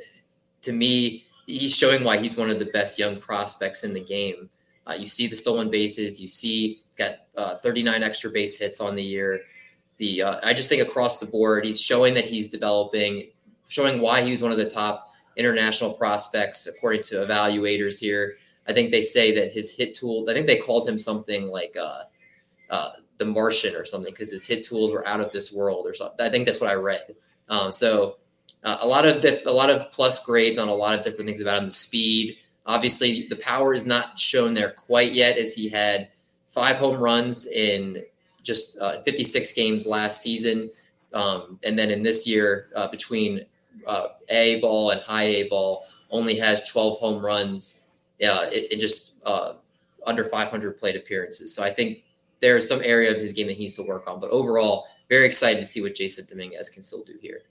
to 0.64 0.74
me, 0.74 1.26
he's 1.46 1.76
showing 1.76 2.04
why 2.04 2.18
he's 2.18 2.36
one 2.36 2.50
of 2.50 2.60
the 2.60 2.66
best 2.66 2.98
young 2.98 3.18
prospects 3.18 3.84
in 3.84 3.94
the 3.94 4.04
game. 4.04 4.50
Uh, 4.88 4.96
you 4.98 5.06
see 5.06 5.28
the 5.28 5.36
stolen 5.36 5.70
bases. 5.70 6.20
You 6.20 6.28
see 6.28 6.82
he's 6.88 6.96
got 6.96 7.18
uh, 7.36 7.56
39 7.58 8.04
extra 8.04 8.32
base 8.32 8.58
hits 8.58 8.82
on 8.82 8.96
the 8.96 9.04
year. 9.04 9.42
The 9.98 10.24
uh, 10.24 10.36
I 10.44 10.54
just 10.54 10.70
think 10.70 10.82
across 10.82 11.20
the 11.20 11.26
board, 11.26 11.66
he's 11.66 11.82
showing 11.82 12.14
that 12.16 12.26
he's 12.26 12.48
developing 12.48 13.30
showing 13.68 14.02
why 14.02 14.22
he 14.22 14.32
was 14.32 14.42
one 14.42 14.52
of 14.52 14.58
the 14.58 14.70
top 14.70 15.14
international 15.36 15.94
prospects 15.94 16.68
according 16.68 17.04
to 17.04 17.16
evaluators 17.16 18.00
here. 18.00 18.38
I 18.68 18.74
think 18.74 18.92
they 18.92 19.02
say 19.02 19.34
that 19.36 19.52
his 19.52 19.76
hit 19.76 19.96
tool. 19.96 20.26
I 20.30 20.34
think 20.34 20.48
they 20.48 20.58
called 20.58 20.88
him 20.88 21.00
something 21.00 21.48
like 21.48 21.76
uh, 21.80 22.04
uh, 22.70 22.90
the 23.18 23.26
Martian 23.26 23.76
or 23.76 23.86
something 23.86 24.12
because 24.12 24.32
his 24.32 24.46
hit 24.46 24.64
tools 24.64 24.92
were 24.92 25.08
out 25.08 25.22
of 25.22 25.32
this 25.32 25.54
world 25.54 25.86
or 25.86 25.94
something. 25.94 26.26
I 26.26 26.30
think 26.30 26.46
that's 26.46 26.60
what 26.60 26.70
I 26.70 26.76
read. 26.76 27.16
Um, 27.50 27.72
so 27.72 28.18
uh, 28.64 28.80
a 28.82 28.88
lot 28.88 29.08
of 29.08 29.22
diff- 29.22 29.46
a 29.46 29.52
lot 29.52 29.70
of 29.70 29.90
plus 29.92 30.26
grades 30.26 30.58
on 30.58 30.68
a 30.68 30.74
lot 30.74 30.98
of 30.98 31.06
different 31.06 31.28
things 31.28 31.42
about 31.42 31.60
him. 31.60 31.66
The 31.68 31.72
speed, 31.72 32.38
obviously, 32.66 33.28
the 33.30 33.38
power 33.38 33.74
is 33.74 33.86
not 33.86 34.20
shown 34.20 34.54
there 34.54 34.72
quite 34.72 35.14
yet, 35.14 35.38
as 35.38 35.54
he 35.56 35.70
had 35.70 36.10
five 36.50 36.78
home 36.78 37.00
runs 37.00 37.48
in 37.48 38.04
just 38.44 38.82
uh, 38.82 39.02
56 39.04 39.54
games 39.54 39.86
last 39.86 40.22
season, 40.22 40.70
um, 41.14 41.60
and 41.64 41.78
then 41.78 41.92
in 41.92 42.04
this 42.04 42.28
year 42.28 42.70
uh, 42.76 42.88
between 42.88 43.46
uh, 43.86 44.08
A 44.30 44.60
ball 44.62 44.92
and 44.92 45.02
high 45.02 45.24
A 45.24 45.50
ball 45.50 45.86
only 46.10 46.36
has 46.36 46.70
12 46.70 47.00
home 47.00 47.24
runs 47.24 47.92
uh, 48.26 48.48
in, 48.72 48.80
just 48.80 49.22
uh, 49.26 49.54
under 50.06 50.24
500 50.24 50.78
plate 50.78 50.96
appearances. 50.96 51.54
So 51.54 51.64
I 51.64 51.70
think 51.70 52.04
there 52.40 52.58
is 52.58 52.68
some 52.68 52.82
area 52.84 53.12
of 53.12 53.18
his 53.18 53.34
game 53.34 53.48
that 53.48 53.54
he 53.54 53.64
needs 53.64 53.76
to 53.76 53.84
work 53.84 54.08
on. 54.08 54.20
But 54.20 54.32
overall, 54.32 54.88
very 55.10 55.26
excited 55.26 55.60
to 55.60 55.66
see 55.66 55.82
what 55.82 55.96
Jasson 55.96 56.30
Dominguez 56.30 56.70
can 56.70 56.82
still 56.82 57.04
do 57.04 57.14
here. 57.22 57.42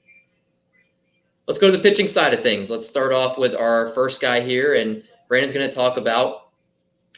Let's 1.46 1.60
go 1.60 1.70
to 1.70 1.76
the 1.76 1.82
pitching 1.82 2.08
side 2.08 2.34
of 2.34 2.42
things. 2.42 2.70
Let's 2.70 2.88
start 2.88 3.12
off 3.12 3.38
with 3.38 3.54
our 3.54 3.88
first 3.88 4.20
guy 4.20 4.40
here, 4.40 4.74
and 4.74 5.02
Brandon's 5.28 5.52
going 5.52 5.68
to 5.68 5.74
talk 5.74 5.96
about 5.96 6.48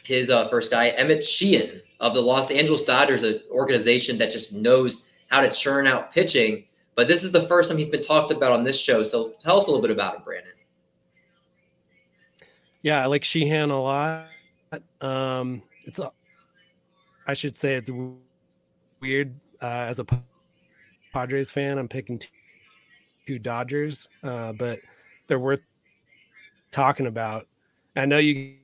his 0.03 0.29
uh, 0.29 0.47
first 0.47 0.71
guy, 0.71 0.89
Emmett 0.89 1.23
Sheehan 1.23 1.81
of 1.99 2.13
the 2.13 2.21
Los 2.21 2.51
Angeles 2.51 2.83
Dodgers, 2.83 3.23
an 3.23 3.39
organization 3.51 4.17
that 4.19 4.31
just 4.31 4.55
knows 4.55 5.13
how 5.29 5.41
to 5.41 5.51
churn 5.51 5.87
out 5.87 6.11
pitching. 6.11 6.65
But 6.99 7.07
this 7.07 7.23
is 7.23 7.31
the 7.31 7.43
first 7.43 7.69
time 7.69 7.77
he's 7.77 7.87
been 7.87 8.01
talked 8.01 8.29
about 8.29 8.51
on 8.51 8.65
this 8.65 8.77
show. 8.77 9.03
So 9.03 9.29
tell 9.39 9.57
us 9.57 9.67
a 9.67 9.71
little 9.71 9.81
bit 9.81 9.89
about 9.89 10.17
him, 10.17 10.21
Brandon. 10.21 10.51
Yeah, 12.81 13.01
I 13.01 13.05
like 13.05 13.23
Sheehan 13.23 13.69
a 13.69 13.81
lot. 13.81 14.27
Um, 14.99 15.61
it's 15.85 15.99
a, 15.99 16.11
I 17.25 17.33
should 17.35 17.55
say 17.55 17.75
it's 17.75 17.89
weird 18.99 19.33
uh, 19.61 19.65
as 19.87 19.99
a 19.99 20.05
Padres 21.13 21.49
fan. 21.49 21.77
I'm 21.77 21.87
picking 21.87 22.19
two, 23.25 23.39
Dodgers, 23.39 24.09
uh, 24.21 24.51
but 24.51 24.79
they're 25.27 25.39
worth 25.39 25.63
talking 26.69 27.07
about. 27.07 27.47
I 27.95 28.07
know 28.07 28.17
you 28.17 28.55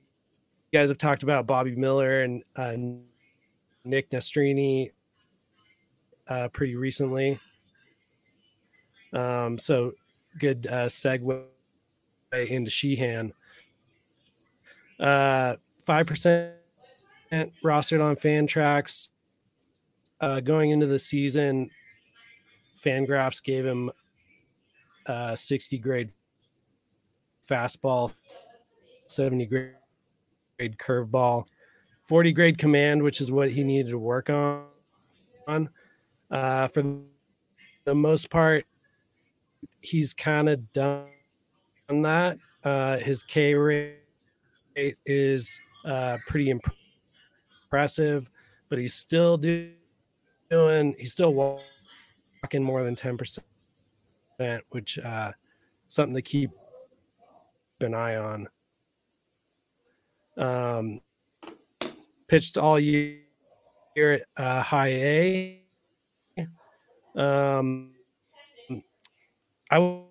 guys 0.74 0.90
have 0.90 0.98
talked 0.98 1.24
about 1.24 1.48
Bobby 1.48 1.74
Miller 1.78 2.24
and 2.24 2.44
uh, 2.58 2.76
Nick 3.86 4.12
Nastrini 4.12 4.92
uh, 6.28 6.50
pretty 6.50 6.76
recently. 6.76 7.40
Um, 9.16 9.58
so 9.58 9.94
good 10.38 10.68
uh, 10.68 10.86
segue 10.86 11.44
into 12.34 12.70
Sheehan. 12.70 13.34
Uh, 15.00 15.56
five 15.86 16.06
percent 16.06 16.54
rostered 17.64 18.04
on 18.04 18.16
Fantrax. 18.16 19.10
Uh, 20.22 20.40
going 20.40 20.72
into 20.72 20.86
the 20.86 21.00
season, 21.00 21.70
Fangraphs 22.84 23.44
gave 23.44 23.66
him 23.66 23.92
uh, 25.08 25.36
60 25.36 25.78
grade 25.78 26.12
fastball, 27.50 28.14
70 29.08 29.46
grade, 29.46 30.78
curveball, 30.78 31.46
40 32.04 32.34
grade 32.34 32.58
command, 32.58 33.04
which 33.04 33.20
is 33.22 33.32
what 33.32 33.52
he 33.52 33.64
needed 33.64 33.90
to 33.90 34.00
work 34.00 34.30
on. 34.30 35.70
Uh, 36.32 36.68
for 36.70 36.84
the 37.84 37.94
most 37.94 38.30
part, 38.30 38.66
he's 39.86 40.14
kind 40.14 40.50
of 40.50 40.74
done 40.74 41.06
that. 41.90 42.38
Uh, 42.64 42.98
his 42.98 43.24
K 43.24 43.54
rate 43.54 43.98
is 45.06 45.60
uh, 45.86 46.18
pretty 46.28 46.50
impressive, 47.70 48.30
but 48.70 48.80
he's 48.80 48.94
still 48.94 49.38
do, 49.38 49.70
doing, 50.50 50.96
he's 50.98 51.12
still 51.12 51.34
walking 51.34 52.64
more 52.64 52.84
than 52.84 52.96
10%, 52.96 53.40
which 54.70 54.98
uh, 55.00 55.32
something 55.88 56.16
to 56.16 56.22
keep 56.22 56.50
an 57.82 57.94
eye 57.94 58.16
on. 58.16 58.48
Um, 60.38 61.02
pitched 62.28 62.58
all 62.58 62.80
year 62.80 63.20
at 63.98 64.22
uh, 64.38 64.62
high 64.62 64.90
A. 64.90 65.62
Um, 67.16 67.95
I 69.72 69.76
w- 69.76 70.04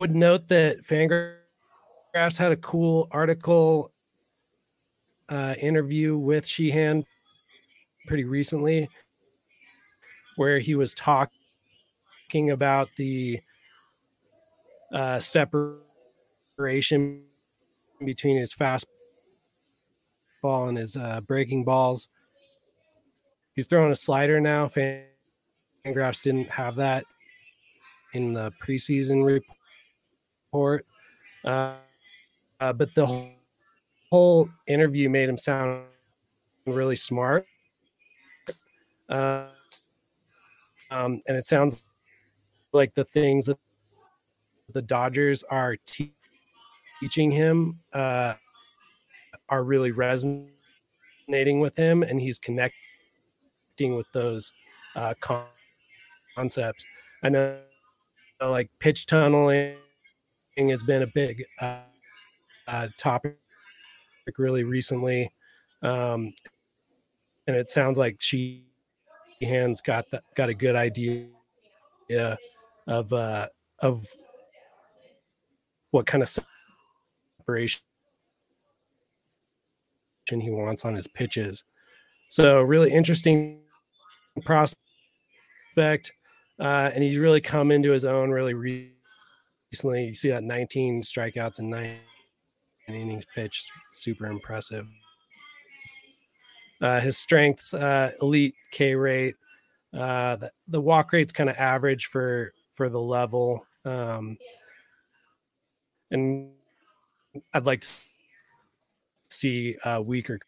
would 0.00 0.14
note 0.14 0.48
that 0.48 0.84
Fangraphs 0.84 2.36
had 2.36 2.52
a 2.52 2.56
cool 2.56 3.08
article 3.10 3.92
uh, 5.28 5.54
interview 5.58 6.16
with 6.16 6.46
Sheehan 6.46 7.04
pretty 8.06 8.24
recently 8.24 8.88
where 10.36 10.58
he 10.58 10.74
was 10.74 10.94
talking 10.94 12.50
about 12.50 12.88
the 12.96 13.40
uh, 14.92 15.20
separation 15.20 17.22
between 18.04 18.38
his 18.38 18.52
fastball 18.52 18.86
and 20.44 20.76
his 20.76 20.96
uh, 20.96 21.20
breaking 21.20 21.64
balls. 21.64 22.08
He's 23.54 23.66
throwing 23.66 23.92
a 23.92 23.96
slider 23.96 24.40
now. 24.40 24.66
Fangraphs 24.66 26.22
didn't 26.22 26.50
have 26.50 26.76
that 26.76 27.04
in 28.14 28.32
the 28.32 28.50
preseason 28.52 29.42
report. 30.52 30.84
Uh, 31.44 31.74
uh, 32.60 32.72
but 32.72 32.94
the 32.94 33.06
whole, 33.06 33.30
whole 34.10 34.48
interview 34.66 35.08
made 35.08 35.28
him 35.28 35.36
sound 35.38 35.84
really 36.66 36.96
smart. 36.96 37.46
Uh, 39.08 39.46
um, 40.90 41.20
and 41.26 41.36
it 41.36 41.44
sounds 41.44 41.82
like 42.72 42.94
the 42.94 43.04
things 43.04 43.46
that 43.46 43.58
the 44.72 44.82
Dodgers 44.82 45.42
are 45.44 45.76
te- 45.86 46.12
teaching 47.00 47.30
him 47.30 47.78
uh, 47.92 48.34
are 49.48 49.64
really 49.64 49.90
resonating 49.90 50.50
with 51.60 51.76
him, 51.76 52.02
and 52.02 52.20
he's 52.20 52.38
connecting 52.38 52.74
with 53.96 54.06
those 54.12 54.52
uh, 54.94 55.14
concepts. 56.36 56.84
I 57.22 57.28
know 57.28 57.58
like 58.50 58.70
pitch 58.78 59.06
tunneling 59.06 59.76
has 60.56 60.82
been 60.82 61.02
a 61.02 61.06
big 61.06 61.44
uh, 61.60 61.80
uh, 62.68 62.88
topic 62.98 63.36
really 64.38 64.64
recently, 64.64 65.30
um, 65.82 66.32
and 67.46 67.56
it 67.56 67.68
sounds 67.68 67.98
like 67.98 68.16
she 68.20 68.64
hands 69.42 69.80
got 69.80 70.04
that, 70.10 70.22
got 70.34 70.48
a 70.48 70.54
good 70.54 70.76
idea 70.76 71.26
of 72.86 73.12
uh, 73.12 73.48
of 73.80 74.06
what 75.90 76.06
kind 76.06 76.22
of 76.22 76.28
separation 76.28 77.80
he 80.28 80.50
wants 80.50 80.84
on 80.84 80.94
his 80.94 81.06
pitches. 81.06 81.64
So 82.28 82.62
really 82.62 82.90
interesting 82.90 83.60
prospect. 84.44 86.12
Uh, 86.60 86.90
and 86.94 87.02
he's 87.02 87.18
really 87.18 87.40
come 87.40 87.70
into 87.70 87.90
his 87.90 88.04
own 88.04 88.30
really 88.30 88.54
recently. 88.54 90.04
You 90.04 90.14
see 90.14 90.30
that 90.30 90.44
19 90.44 91.02
strikeouts 91.02 91.58
and 91.58 91.70
nine 91.70 91.96
innings 92.88 93.24
pitched, 93.34 93.70
super 93.90 94.26
impressive. 94.26 94.86
Uh, 96.80 97.00
his 97.00 97.16
strengths, 97.16 97.72
uh, 97.74 98.10
elite 98.20 98.54
K 98.72 98.94
rate. 98.94 99.36
Uh, 99.94 100.36
the, 100.36 100.50
the 100.68 100.80
walk 100.80 101.12
rate's 101.12 101.32
kind 101.32 101.48
of 101.48 101.56
average 101.56 102.06
for 102.06 102.52
for 102.74 102.88
the 102.88 103.00
level. 103.00 103.64
Um, 103.84 104.36
and 106.10 106.50
I'd 107.54 107.66
like 107.66 107.82
to 107.82 107.88
see 109.28 109.76
a 109.84 110.00
weaker 110.00 110.40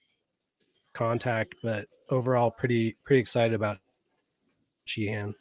contact, 0.92 1.54
but 1.62 1.86
overall, 2.10 2.50
pretty 2.50 2.96
pretty 3.04 3.20
excited 3.20 3.54
about 3.54 3.78
Sheehan. 4.84 5.34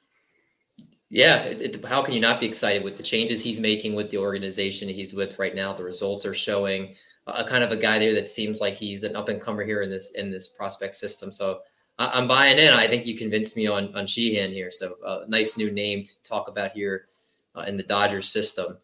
Yeah, 1.13 1.43
it, 1.43 1.62
it, 1.62 1.86
how 1.88 2.01
can 2.01 2.15
you 2.15 2.20
not 2.20 2.39
be 2.39 2.48
excited 2.48 2.84
with 2.84 2.98
the 2.98 3.03
changes 3.03 3.43
he's 3.43 3.60
making 3.60 3.93
with 3.93 4.10
the 4.10 4.17
organization 4.17 4.89
he's 4.89 5.13
with 5.13 5.38
right 5.38 5.53
now? 5.53 5.72
The 5.72 5.84
results 5.84 6.25
are 6.25 6.34
showing 6.34 6.96
a 7.27 7.43
kind 7.43 7.63
of 7.63 7.72
a 7.72 7.77
guy 7.77 8.00
there 8.00 8.15
that 8.15 8.27
seems 8.27 8.60
like 8.60 8.74
he's 8.74 9.03
an 9.03 9.15
up 9.15 9.29
and 9.29 9.39
comer 9.39 9.63
here 9.63 9.84
in 9.84 9.91
this 9.91 10.13
in 10.15 10.32
this 10.32 10.48
prospect 10.48 10.96
system. 10.96 11.32
So 11.32 11.60
I, 12.00 12.17
am 12.17 12.27
buying 12.27 12.58
in. 12.58 12.74
I 12.74 12.88
think 12.88 13.05
you 13.05 13.15
convinced 13.15 13.55
me 13.55 13.67
on 13.67 13.96
on 13.96 14.08
Sheehan 14.08 14.51
here. 14.51 14.72
So 14.72 14.96
a 15.03 15.08
uh, 15.08 15.25
nice 15.27 15.55
new 15.55 15.70
name 15.70 16.01
to 16.01 16.24
talk 16.24 16.48
about 16.48 16.72
here 16.72 17.05
uh, 17.53 17.65
in 17.67 17.77
the 17.77 17.84
Dodgers 17.84 18.29
system. 18.29 18.75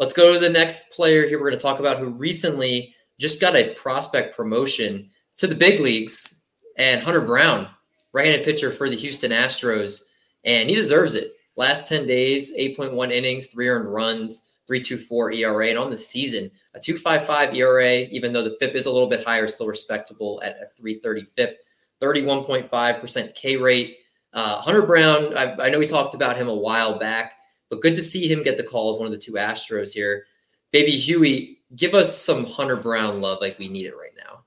Let's 0.00 0.12
go 0.12 0.32
to 0.32 0.40
the 0.40 0.50
next 0.50 0.96
player 0.96 1.28
here. 1.28 1.38
We're 1.38 1.50
going 1.50 1.60
to 1.60 1.64
talk 1.64 1.78
about 1.78 1.98
who 1.98 2.10
recently 2.10 2.92
just 3.20 3.40
got 3.40 3.54
a 3.54 3.74
prospect 3.74 4.36
promotion 4.36 5.10
to 5.36 5.46
the 5.46 5.54
big 5.54 5.78
leagues, 5.78 6.50
and 6.76 7.00
Hunter 7.00 7.20
Brown, 7.20 7.68
right-handed 8.12 8.44
pitcher 8.44 8.72
for 8.72 8.88
the 8.88 8.96
Houston 8.96 9.30
Astros, 9.30 10.10
and 10.44 10.68
he 10.68 10.74
deserves 10.74 11.14
it 11.14 11.34
Last 11.58 11.88
10 11.88 12.06
days, 12.06 12.56
8.1 12.56 13.10
innings, 13.10 13.48
three 13.48 13.68
earned 13.68 13.92
runs, 13.92 14.54
3.24 14.70 15.34
ERA, 15.34 15.66
and 15.66 15.76
on 15.76 15.90
the 15.90 15.96
season, 15.96 16.48
a 16.76 16.78
2.55 16.78 17.52
ERA, 17.56 18.06
even 18.12 18.32
though 18.32 18.44
the 18.44 18.56
FIP 18.60 18.76
is 18.76 18.86
a 18.86 18.92
little 18.92 19.08
bit 19.08 19.24
higher, 19.24 19.48
still 19.48 19.66
respectable 19.66 20.40
at 20.44 20.56
a 20.56 20.80
3.30 20.80 21.28
FIP, 21.28 21.58
31.5% 22.00 23.34
K 23.34 23.56
rate. 23.56 23.96
Uh, 24.32 24.60
Hunter 24.60 24.86
Brown, 24.86 25.36
I, 25.36 25.56
I 25.62 25.68
know 25.70 25.80
we 25.80 25.86
talked 25.88 26.14
about 26.14 26.36
him 26.36 26.48
a 26.48 26.54
while 26.54 26.96
back, 26.96 27.32
but 27.70 27.80
good 27.80 27.96
to 27.96 28.02
see 28.02 28.32
him 28.32 28.44
get 28.44 28.56
the 28.56 28.62
call 28.62 28.94
as 28.94 29.00
one 29.00 29.06
of 29.06 29.12
the 29.12 29.18
two 29.18 29.32
Astros 29.32 29.92
here. 29.92 30.26
Baby 30.70 30.92
Huey, 30.92 31.58
give 31.74 31.94
us 31.94 32.16
some 32.16 32.46
Hunter 32.46 32.76
Brown 32.76 33.20
love 33.20 33.38
like 33.40 33.58
we 33.58 33.68
need 33.68 33.86
it 33.86 33.96
right 33.96 34.14
now. 34.16 34.44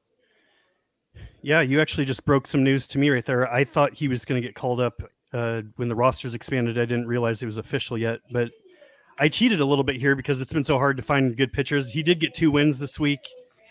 Yeah, 1.42 1.60
you 1.60 1.82
actually 1.82 2.06
just 2.06 2.24
broke 2.24 2.48
some 2.48 2.64
news 2.64 2.88
to 2.88 2.98
me 2.98 3.10
right 3.10 3.26
there. 3.26 3.52
I 3.52 3.66
thought 3.66 3.96
he 3.96 4.08
was 4.08 4.24
going 4.24 4.42
to 4.42 4.48
get 4.48 4.56
called 4.56 4.80
up 4.80 5.02
uh, 5.34 5.62
when 5.76 5.88
the 5.88 5.96
rosters 5.96 6.36
expanded. 6.36 6.78
I 6.78 6.86
didn't 6.86 7.08
realize 7.08 7.42
it 7.42 7.48
was 7.48 7.58
official 7.58 7.98
yet, 7.98 8.20
but 8.32 8.52
I 9.20 9.30
cheated 9.30 9.62
a 9.62 9.66
little 9.66 9.84
bit 9.84 9.98
here 9.98 10.16
because 10.16 10.42
it's 10.42 10.54
been 10.54 10.64
so 10.64 10.78
hard 10.78 10.98
to 10.98 11.04
find 11.04 11.36
good 11.36 11.54
pitchers. 11.54 11.92
He 11.92 12.04
did 12.04 12.20
get 12.20 12.34
two 12.34 12.52
wins 12.52 12.80
this 12.80 13.00
week, 13.00 13.20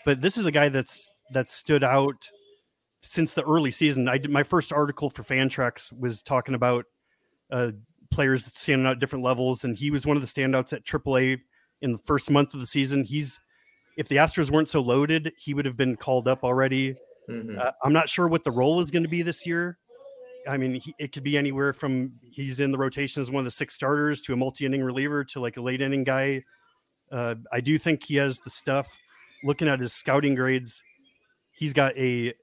but 0.05 0.21
this 0.21 0.37
is 0.37 0.45
a 0.45 0.51
guy 0.51 0.69
that's 0.69 1.09
that 1.31 1.49
stood 1.49 1.83
out 1.83 2.29
since 3.01 3.33
the 3.33 3.43
early 3.43 3.71
season. 3.71 4.07
I 4.07 4.17
did 4.17 4.31
my 4.31 4.43
first 4.43 4.71
article 4.71 5.09
for 5.09 5.23
Fantrax 5.23 5.97
was 5.97 6.21
talking 6.21 6.55
about 6.55 6.85
uh, 7.51 7.71
players 8.11 8.45
standing 8.45 8.85
out 8.85 8.93
at 8.93 8.99
different 8.99 9.25
levels, 9.25 9.63
and 9.63 9.77
he 9.77 9.91
was 9.91 10.05
one 10.05 10.17
of 10.17 10.21
the 10.21 10.27
standouts 10.27 10.73
at 10.73 10.85
AAA 10.85 11.39
in 11.81 11.93
the 11.93 11.99
first 12.05 12.29
month 12.29 12.53
of 12.53 12.59
the 12.59 12.67
season. 12.67 13.03
He's 13.03 13.39
if 13.97 14.07
the 14.07 14.17
Astros 14.17 14.49
weren't 14.49 14.69
so 14.69 14.81
loaded, 14.81 15.33
he 15.37 15.53
would 15.53 15.65
have 15.65 15.77
been 15.77 15.97
called 15.97 16.27
up 16.27 16.43
already. 16.43 16.95
Mm-hmm. 17.29 17.59
Uh, 17.59 17.71
I'm 17.83 17.93
not 17.93 18.09
sure 18.09 18.27
what 18.27 18.43
the 18.43 18.51
role 18.51 18.79
is 18.79 18.91
going 18.91 19.03
to 19.03 19.09
be 19.09 19.21
this 19.21 19.45
year. 19.45 19.77
I 20.47 20.57
mean, 20.57 20.75
he, 20.75 20.95
it 20.97 21.11
could 21.11 21.23
be 21.23 21.37
anywhere 21.37 21.73
from 21.73 22.13
he's 22.31 22.59
in 22.59 22.71
the 22.71 22.77
rotation 22.77 23.21
as 23.21 23.29
one 23.29 23.41
of 23.41 23.45
the 23.45 23.51
six 23.51 23.75
starters 23.75 24.21
to 24.23 24.33
a 24.33 24.35
multi-inning 24.35 24.83
reliever 24.83 25.23
to 25.25 25.39
like 25.39 25.57
a 25.57 25.61
late 25.61 25.81
inning 25.81 26.03
guy. 26.03 26.43
Uh, 27.11 27.35
I 27.51 27.61
do 27.61 27.77
think 27.77 28.03
he 28.03 28.15
has 28.15 28.39
the 28.39 28.49
stuff. 28.49 28.87
Looking 29.43 29.67
at 29.67 29.79
his 29.79 29.93
scouting 29.93 30.35
grades, 30.35 30.83
he's 31.53 31.73
got 31.73 31.97
a 31.97 32.33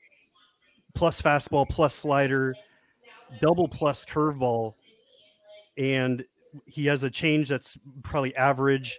plus 0.95 1.23
fastball, 1.23 1.69
plus 1.69 1.95
slider, 1.95 2.55
double 3.41 3.69
plus 3.69 4.05
curveball, 4.05 4.75
and 5.77 6.25
he 6.67 6.87
has 6.87 7.05
a 7.05 7.11
change 7.11 7.49
that's 7.49 7.79
probably 8.03 8.35
average. 8.37 8.99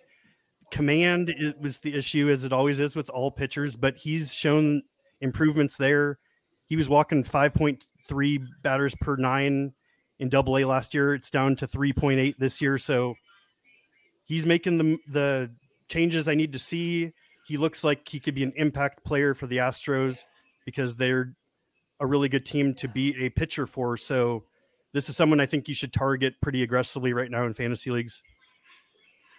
Command 0.71 1.33
is, 1.35 1.53
was 1.59 1.79
the 1.79 1.93
issue, 1.93 2.29
as 2.29 2.45
it 2.45 2.53
always 2.53 2.79
is 2.79 2.95
with 2.95 3.09
all 3.09 3.31
pitchers, 3.31 3.75
but 3.75 3.97
he's 3.97 4.33
shown 4.33 4.81
improvements 5.19 5.77
there. 5.77 6.19
He 6.69 6.75
was 6.75 6.87
walking 6.87 7.23
5.3 7.23 8.47
batters 8.61 8.95
per 9.01 9.15
nine 9.15 9.73
in 10.19 10.29
double 10.29 10.57
A 10.57 10.65
last 10.65 10.93
year. 10.93 11.15
It's 11.15 11.31
down 11.31 11.55
to 11.57 11.67
3.8 11.67 12.35
this 12.37 12.61
year. 12.61 12.77
So 12.77 13.15
he's 14.25 14.45
making 14.45 14.77
the, 14.77 14.97
the 15.09 15.51
changes 15.87 16.27
I 16.27 16.35
need 16.35 16.53
to 16.53 16.59
see. 16.59 17.11
He 17.47 17.57
looks 17.57 17.83
like 17.83 18.07
he 18.07 18.19
could 18.19 18.35
be 18.35 18.43
an 18.43 18.53
impact 18.55 19.03
player 19.03 19.33
for 19.33 19.47
the 19.47 19.57
Astros 19.57 20.19
because 20.65 20.95
they're 20.95 21.33
a 21.99 22.05
really 22.05 22.29
good 22.29 22.45
team 22.45 22.75
to 22.75 22.87
be 22.87 23.25
a 23.25 23.29
pitcher 23.29 23.65
for. 23.65 23.97
So 23.97 24.43
this 24.93 25.09
is 25.09 25.17
someone 25.17 25.39
I 25.39 25.47
think 25.47 25.67
you 25.67 25.73
should 25.73 25.91
target 25.91 26.35
pretty 26.41 26.61
aggressively 26.61 27.13
right 27.13 27.31
now 27.31 27.45
in 27.45 27.53
fantasy 27.53 27.89
leagues. 27.89 28.21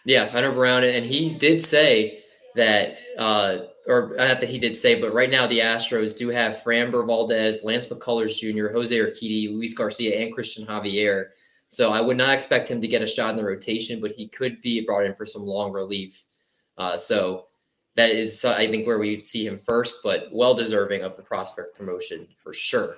Yeah, 0.04 0.28
Hunter 0.28 0.50
Brown, 0.50 0.82
and 0.82 1.04
he 1.04 1.34
did 1.34 1.62
say 1.62 2.20
that, 2.56 2.98
uh, 3.18 3.58
or 3.86 4.14
not 4.16 4.40
that 4.40 4.48
he 4.48 4.58
did 4.58 4.76
say, 4.76 5.00
but 5.00 5.12
right 5.12 5.30
now 5.30 5.46
the 5.46 5.60
Astros 5.60 6.16
do 6.16 6.28
have 6.28 6.62
Framber 6.64 7.06
Valdez, 7.06 7.64
Lance 7.64 7.86
McCullers 7.86 8.38
Jr., 8.38 8.72
Jose 8.72 8.94
Urquidy, 8.94 9.50
Luis 9.50 9.74
Garcia, 9.74 10.20
and 10.20 10.32
Christian 10.32 10.66
Javier. 10.66 11.28
So 11.68 11.92
I 11.92 12.00
would 12.00 12.16
not 12.16 12.34
expect 12.34 12.70
him 12.70 12.80
to 12.80 12.88
get 12.88 13.02
a 13.02 13.06
shot 13.06 13.30
in 13.30 13.36
the 13.36 13.44
rotation, 13.44 14.00
but 14.00 14.12
he 14.12 14.28
could 14.28 14.60
be 14.60 14.84
brought 14.84 15.04
in 15.04 15.14
for 15.14 15.24
some 15.24 15.42
long 15.42 15.72
relief. 15.72 16.24
Uh, 16.76 16.96
so 16.96 17.46
that 17.96 18.10
is, 18.10 18.44
I 18.44 18.66
think, 18.66 18.86
where 18.86 18.98
we 18.98 19.20
see 19.20 19.46
him 19.46 19.58
first, 19.58 20.00
but 20.02 20.28
well 20.32 20.54
deserving 20.54 21.02
of 21.02 21.16
the 21.16 21.22
prospect 21.22 21.76
promotion 21.76 22.26
for 22.36 22.52
sure. 22.52 22.96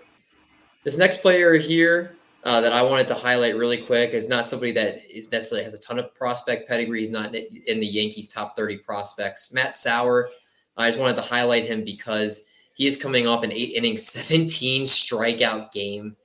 This 0.85 0.99
next 0.99 1.23
player 1.23 1.55
here 1.55 2.17
uh, 2.45 2.61
that 2.61 2.73
I 2.73 2.83
wanted 2.83 3.07
to 3.09 3.15
highlight 3.15 3.57
really 3.57 3.77
quick 3.77 4.11
is 4.11 4.29
not 4.29 4.45
somebody 4.45 4.73
that 4.73 5.05
is 5.11 5.31
necessarily 5.31 5.65
has 5.65 5.75
a 5.75 5.81
ton 5.81 5.99
of 5.99 6.13
prospect 6.15 6.69
pedigree. 6.69 7.01
He's 7.01 7.13
not 7.13 7.35
in 7.35 7.81
the 7.81 7.87
Yankees 7.87 8.29
top 8.29 8.57
30 8.57 8.79
prospects. 8.79 9.53
Matt 9.55 9.77
Sauer, 9.77 10.29
I 10.77 10.89
just 10.89 10.99
wanted 10.99 11.17
to 11.17 11.23
highlight 11.23 11.65
him 11.65 11.85
because 11.85 12.49
he 12.75 12.87
is 12.87 13.01
coming 13.01 13.27
off 13.27 13.45
an 13.45 13.53
eight 13.53 13.75
inning, 13.75 13.97
17 13.99 14.85
strikeout 14.85 15.71
game. 15.71 16.17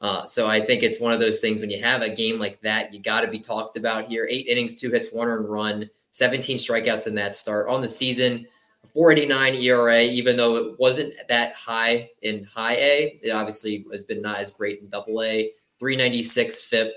Uh, 0.00 0.24
so 0.24 0.48
I 0.48 0.60
think 0.60 0.82
it's 0.82 1.00
one 1.00 1.12
of 1.12 1.20
those 1.20 1.40
things 1.40 1.60
when 1.60 1.70
you 1.70 1.80
have 1.82 2.00
a 2.00 2.08
game 2.08 2.38
like 2.38 2.58
that, 2.62 2.92
you 2.92 3.00
got 3.00 3.20
to 3.20 3.30
be 3.30 3.38
talked 3.38 3.76
about 3.76 4.06
here. 4.06 4.26
Eight 4.30 4.46
innings, 4.46 4.80
two 4.80 4.90
hits, 4.90 5.12
one 5.12 5.28
earned 5.28 5.48
run, 5.48 5.88
17 6.10 6.56
strikeouts 6.56 7.06
in 7.06 7.14
that 7.16 7.36
start 7.36 7.68
on 7.68 7.82
the 7.82 7.88
season. 7.88 8.46
489 8.86 9.56
ERA, 9.56 10.00
even 10.00 10.38
though 10.38 10.56
it 10.56 10.80
wasn't 10.80 11.12
that 11.28 11.52
high 11.52 12.08
in 12.22 12.44
high 12.44 12.76
A, 12.76 13.20
it 13.22 13.30
obviously 13.30 13.84
has 13.92 14.04
been 14.04 14.22
not 14.22 14.38
as 14.38 14.50
great 14.50 14.80
in 14.80 14.88
double 14.88 15.22
A. 15.22 15.52
396 15.80 16.68
FIP, 16.68 16.92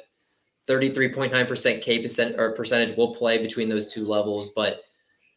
33.9% 0.70 1.82
K 1.82 2.02
percent 2.02 2.36
or 2.38 2.52
percentage 2.52 2.96
will 2.96 3.16
play 3.16 3.42
between 3.42 3.70
those 3.70 3.92
two 3.92 4.06
levels. 4.06 4.52
But 4.52 4.82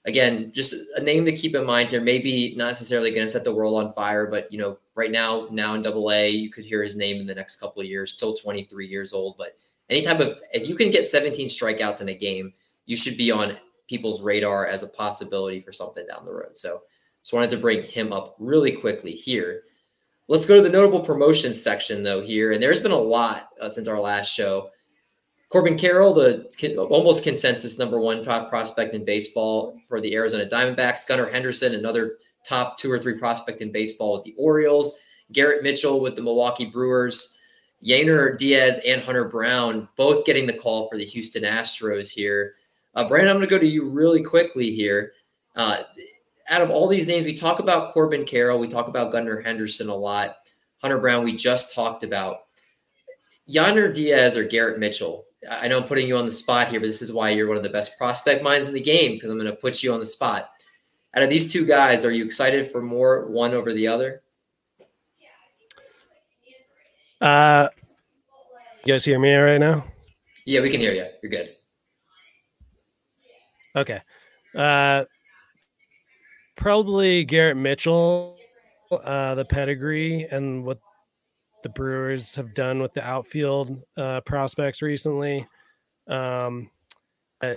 again, 0.05 0.51
just 0.53 0.99
a 0.99 1.03
name 1.03 1.25
to 1.25 1.33
keep 1.33 1.55
in 1.55 1.65
mind 1.65 1.91
here. 1.91 2.01
Maybe 2.01 2.55
not 2.57 2.67
necessarily 2.67 3.13
going 3.13 3.25
to 3.27 3.29
set 3.29 3.45
the 3.45 3.55
world 3.55 3.83
on 3.83 3.93
fire, 3.93 4.27
but 4.27 4.51
you 4.53 4.59
know, 4.59 4.79
right 4.97 5.11
now, 5.11 5.49
now 5.51 5.75
in 5.75 5.83
Double 5.83 6.11
A, 6.11 6.29
you 6.29 6.51
could 6.51 6.65
hear 6.65 6.83
his 6.83 6.97
name 6.97 7.21
in 7.21 7.27
the 7.27 7.35
next 7.35 7.61
couple 7.61 7.81
of 7.81 7.89
years. 7.89 8.13
Still 8.13 8.35
23 8.35 8.87
years 8.87 9.13
old, 9.13 9.37
but 9.39 9.57
any 9.89 10.03
type 10.03 10.19
of 10.19 10.41
if 10.53 10.69
you 10.69 10.75
can 10.75 10.91
get 10.91 11.07
17 11.07 11.47
strikeouts 11.47 12.03
in 12.03 12.09
a 12.09 12.15
game, 12.15 12.53
you 12.87 12.97
should 12.97 13.17
be 13.17 13.31
on 13.31 13.53
people's 13.89 14.23
radar 14.23 14.67
as 14.67 14.83
a 14.83 14.89
possibility 14.89 15.61
for 15.61 15.71
something 15.71 16.05
down 16.09 16.25
the 16.25 16.33
road. 16.33 16.59
So, 16.59 16.81
just 17.23 17.33
wanted 17.33 17.51
to 17.51 17.57
bring 17.57 17.85
him 17.85 18.13
up 18.13 18.35
really 18.39 18.73
quickly 18.73 19.13
here. 19.13 19.63
Let's 20.29 20.47
go 20.47 20.57
to 20.57 20.63
the 20.63 20.71
notable 20.71 21.01
promotions 21.01 21.63
section, 21.63 22.03
though, 22.03 22.21
here. 22.21 22.53
And 22.53 22.63
there's 22.63 22.81
been 22.81 22.91
a 22.91 22.99
lot 22.99 23.51
uh, 23.61 23.71
since 23.71 23.87
our 23.87 24.01
last 24.01 24.33
show. 24.33 24.71
Corbin 25.49 25.79
Carroll, 25.79 26.13
the 26.13 26.49
almost 26.91 27.23
consensus 27.23 27.79
number 27.79 28.01
one 28.01 28.25
top 28.25 28.49
prospect 28.49 28.95
in 28.95 29.05
baseball 29.05 29.79
for 29.87 30.01
the 30.01 30.15
Arizona 30.17 30.45
Diamondbacks. 30.45 31.07
Gunnar 31.07 31.31
Henderson, 31.31 31.75
another 31.75 32.17
top 32.45 32.79
two 32.79 32.91
or 32.91 32.99
three 32.99 33.17
prospect 33.17 33.61
in 33.61 33.71
baseball 33.71 34.15
with 34.15 34.25
the 34.25 34.35
Orioles. 34.37 34.99
Garrett 35.33 35.63
Mitchell 35.63 36.01
with 36.01 36.17
the 36.17 36.23
Milwaukee 36.23 36.67
Brewers. 36.67 37.41
Yainer 37.85 38.37
Diaz 38.37 38.81
and 38.87 39.01
Hunter 39.03 39.27
Brown 39.27 39.89
both 39.97 40.25
getting 40.25 40.47
the 40.47 40.53
call 40.53 40.89
for 40.89 40.97
the 40.97 41.05
Houston 41.05 41.45
Astros 41.45 42.13
here. 42.13 42.55
Uh, 42.95 43.07
Brandon, 43.07 43.31
I'm 43.31 43.37
going 43.37 43.49
to 43.49 43.55
go 43.55 43.61
to 43.61 43.67
you 43.67 43.89
really 43.89 44.23
quickly 44.23 44.71
here. 44.73 45.13
Uh, 45.55 45.83
out 46.51 46.63
of 46.63 46.71
all 46.71 46.89
these 46.89 47.09
names, 47.09 47.27
we 47.27 47.35
talk 47.35 47.59
about 47.59 47.93
Corbin 47.93 48.25
Carroll, 48.25 48.59
we 48.59 48.69
talk 48.69 48.89
about 48.89 49.13
Gunnar 49.13 49.41
Henderson 49.41 49.89
a 49.89 49.95
lot. 49.95 50.37
Hunter 50.83 51.01
Brown, 51.01 51.25
we 51.25 51.35
just 51.35 51.75
talked 51.75 52.05
about. 52.05 52.41
Yonder 53.47 53.91
Diaz 53.91 54.37
or 54.37 54.45
Garrett 54.45 54.79
Mitchell. 54.79 55.25
I 55.49 55.69
know 55.69 55.79
I'm 55.79 55.85
putting 55.85 56.09
you 56.09 56.17
on 56.17 56.25
the 56.25 56.31
spot 56.31 56.69
here, 56.69 56.81
but 56.81 56.87
this 56.87 57.03
is 57.03 57.13
why 57.13 57.31
you're 57.31 57.49
one 57.49 57.57
of 57.57 57.63
the 57.63 57.71
best 57.71 57.97
prospect 57.97 58.43
minds 58.43 58.69
in 58.69 58.75
the 58.75 58.81
game 58.81 59.13
because 59.13 59.31
I'm 59.31 59.39
going 59.39 59.51
to 59.51 59.57
put 59.57 59.83
you 59.83 59.93
on 59.93 60.01
the 60.01 60.07
spot. 60.07 60.51
Out 61.15 61.23
of 61.23 61.31
these 61.31 61.53
two 61.53 61.65
guys, 61.67 62.05
are 62.05 62.11
you 62.11 62.25
excited 62.25 62.67
for 62.67 62.83
more 62.83 63.27
one 63.27 63.55
over 63.55 63.73
the 63.73 63.89
other? 63.89 64.23
Uh, 67.21 67.69
you 68.85 68.93
guys 68.93 69.05
hear 69.05 69.19
me 69.19 69.35
right 69.35 69.59
now? 69.59 69.85
Yeah, 70.45 70.61
we 70.61 70.71
can 70.71 70.81
hear 70.81 70.93
you. 70.93 71.07
You're 71.23 71.31
good. 71.31 71.57
Okay. 73.75 74.01
Uh, 74.55 75.05
probably 76.57 77.25
Garrett 77.25 77.57
Mitchell, 77.57 78.37
uh, 78.91 79.35
the 79.35 79.45
pedigree 79.45 80.27
and 80.31 80.65
what 80.65 80.79
the 81.63 81.69
Brewers 81.71 82.35
have 82.35 82.55
done 82.55 82.81
with 82.81 82.93
the 82.95 83.05
outfield 83.05 83.83
uh, 83.97 84.21
prospects 84.23 84.83
recently. 84.83 85.47
Um, 86.09 86.71
I, 87.43 87.57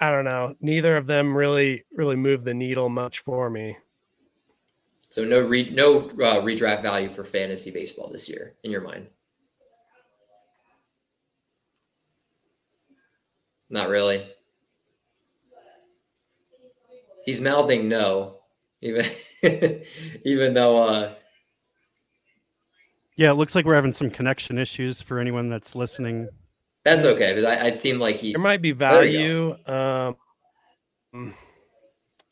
I 0.00 0.10
don't 0.10 0.24
know. 0.24 0.54
Neither 0.60 0.96
of 0.96 1.06
them 1.06 1.36
really 1.36 1.84
really 1.94 2.16
move 2.16 2.44
the 2.44 2.54
needle 2.54 2.88
much 2.88 3.20
for 3.20 3.48
me. 3.50 3.76
So 5.08 5.24
no 5.24 5.40
re, 5.40 5.70
no 5.70 6.00
uh, 6.00 6.40
redraft 6.40 6.82
value 6.82 7.08
for 7.08 7.24
fantasy 7.24 7.70
baseball 7.70 8.10
this 8.10 8.28
year 8.28 8.54
in 8.64 8.70
your 8.70 8.80
mind. 8.80 9.06
Not 13.70 13.88
really 13.88 14.33
he's 17.24 17.40
mouthing 17.40 17.88
no, 17.88 18.38
even 18.80 19.04
even 20.24 20.54
though. 20.54 20.88
uh 20.88 21.14
Yeah, 23.16 23.30
it 23.30 23.34
looks 23.34 23.54
like 23.54 23.64
we're 23.64 23.74
having 23.74 23.92
some 23.92 24.10
connection 24.10 24.58
issues 24.58 25.00
for 25.02 25.18
anyone 25.18 25.48
that's 25.48 25.74
listening. 25.74 26.28
That's 26.84 27.04
okay 27.04 27.30
because 27.30 27.44
I, 27.44 27.66
it 27.68 27.78
seemed 27.78 28.00
like 28.00 28.16
he. 28.16 28.32
There 28.32 28.40
might 28.40 28.60
be 28.62 28.72
value. 28.72 29.56
Um, 29.66 30.16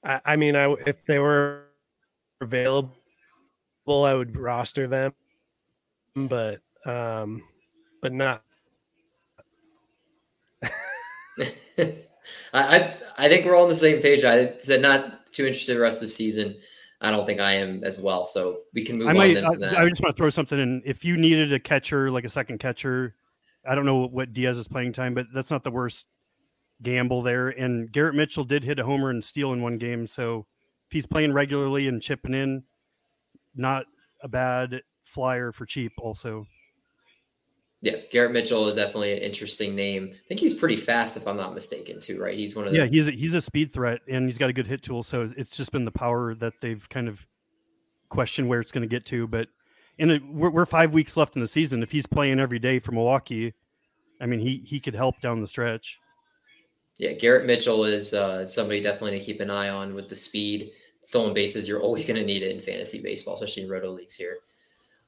I, 0.05 0.20
I 0.24 0.37
mean, 0.37 0.57
I 0.57 0.74
if 0.87 1.07
they 1.07 1.18
were 1.18 1.64
available, 2.40 2.92
I 3.88 4.14
would 4.14 4.37
roster 4.37 4.87
them, 4.88 5.14
but 6.14 6.61
um, 6.85 7.42
but 8.02 8.12
not. 8.12 8.42
I, 12.52 12.94
I 13.18 13.28
think 13.28 13.44
we're 13.44 13.56
all 13.56 13.64
on 13.64 13.68
the 13.68 13.74
same 13.74 14.00
page. 14.00 14.24
I 14.24 14.56
said 14.58 14.82
not 14.82 15.26
too 15.26 15.46
interested 15.46 15.76
the 15.76 15.80
rest 15.80 16.02
of 16.02 16.08
the 16.08 16.12
season. 16.12 16.56
I 17.00 17.11
don't 17.11 17.26
think 17.26 17.40
I 17.40 17.54
am 17.54 17.82
as 17.82 18.00
well. 18.00 18.24
So 18.24 18.61
we 18.72 18.85
can 18.85 18.98
move 18.98 19.08
I 19.08 19.12
might, 19.12 19.37
on. 19.37 19.64
I, 19.64 19.82
I, 19.82 19.88
just 19.88 20.00
want 20.00 20.14
to 20.14 20.20
throw 20.20 20.30
something 20.30 20.58
in. 20.58 20.82
If 20.85 21.04
you 21.04 21.16
needed 21.16 21.52
a 21.52 21.58
catcher, 21.58 22.11
like 22.11 22.24
a 22.24 22.28
second 22.28 22.58
catcher, 22.58 23.16
I 23.66 23.74
don't 23.74 23.87
know 23.87 24.06
what 24.06 24.32
Diaz's 24.32 24.68
playing 24.68 24.92
time, 24.92 25.14
but 25.14 25.26
that's 25.35 25.50
not 25.50 25.64
the 25.64 25.70
worst 25.70 26.06
gamble 26.80 27.22
there. 27.22 27.48
And 27.48 27.90
Garrett 27.90 28.14
Mitchell 28.14 28.44
did 28.44 28.64
hit 28.64 28.78
a 28.78 28.85
homer 28.85 29.11
and 29.11 29.24
steal 29.24 29.52
in 29.52 29.62
one 29.62 29.78
game. 29.78 30.06
So 30.06 30.46
if 30.87 30.92
he's 30.92 31.06
playing 31.06 31.32
regularly 31.32 31.88
and 31.88 32.00
chipping 32.00 32.35
in, 32.35 32.64
not 33.54 33.87
a 34.22 34.28
bad 34.28 34.82
flyer 35.02 35.52
for 35.52 35.66
cheap, 35.66 35.92
also. 35.98 36.46
Yeah, 37.83 37.97
Garrett 38.12 38.31
Mitchell 38.31 38.68
is 38.68 38.77
definitely 38.77 39.12
an 39.12 39.18
interesting 39.18 39.75
name. 39.75 40.11
I 40.14 40.29
think 40.29 40.38
he's 40.38 40.55
pretty 40.55 40.77
fast, 40.77 41.16
if 41.16 41.27
I'm 41.27 41.37
not 41.37 41.53
mistaken, 41.53 41.99
too. 42.01 42.23
Right? 42.23 42.38
He's 42.38 42.55
one 42.55 42.64
of 42.66 42.73
the- 42.73 42.79
yeah. 42.79 42.87
He's 42.87 43.09
a, 43.09 43.11
he's 43.11 43.35
a 43.35 43.42
speed 43.42 43.73
threat, 43.73 44.01
and 44.09 44.27
he's 44.27 44.38
got 44.38 44.49
a 44.49 44.53
good 44.53 44.68
hit 44.68 44.83
tool. 44.83 45.03
So 45.03 45.33
it's 45.37 45.57
just 45.57 45.73
been 45.73 45.85
the 45.85 45.90
power 45.90 46.35
that 46.37 46.55
they've 46.61 46.88
kind 46.88 47.09
of 47.09 47.27
questioned 48.09 48.49
where 48.49 48.61
it's 48.61 48.71
going 48.73 48.83
to 48.83 48.88
get 48.88 49.05
to. 49.07 49.27
But 49.27 49.49
in 49.99 50.11
a, 50.12 50.21
we're, 50.31 50.51
we're 50.51 50.66
five 50.66 50.95
weeks 50.95 51.16
left 51.16 51.35
in 51.35 51.42
the 51.42 51.49
season. 51.49 51.83
If 51.83 51.90
he's 51.90 52.07
playing 52.07 52.38
every 52.38 52.61
day 52.61 52.79
for 52.79 52.92
Milwaukee, 52.92 53.53
I 54.21 54.27
mean, 54.27 54.38
he 54.38 54.62
he 54.64 54.79
could 54.79 54.95
help 54.95 55.21
down 55.21 55.40
the 55.40 55.49
stretch. 55.49 55.99
Yeah, 56.99 57.12
Garrett 57.14 57.47
Mitchell 57.47 57.85
is 57.85 58.14
uh, 58.14 58.47
somebody 58.47 58.81
definitely 58.81 59.18
to 59.18 59.25
keep 59.25 59.40
an 59.40 59.51
eye 59.51 59.71
on 59.71 59.95
with 59.95 60.09
the 60.09 60.14
speed. 60.14 60.71
stolen 61.03 61.35
bases, 61.35 61.66
you're 61.66 61.81
always 61.81 62.07
going 62.07 62.21
to 62.21 62.25
need 62.25 62.42
it 62.42 62.55
in 62.55 62.61
fantasy 62.61 63.03
baseball, 63.03 63.35
especially 63.35 63.64
in 63.64 63.71
roto 63.71 63.90
leagues 63.90 64.14
here. 64.14 64.37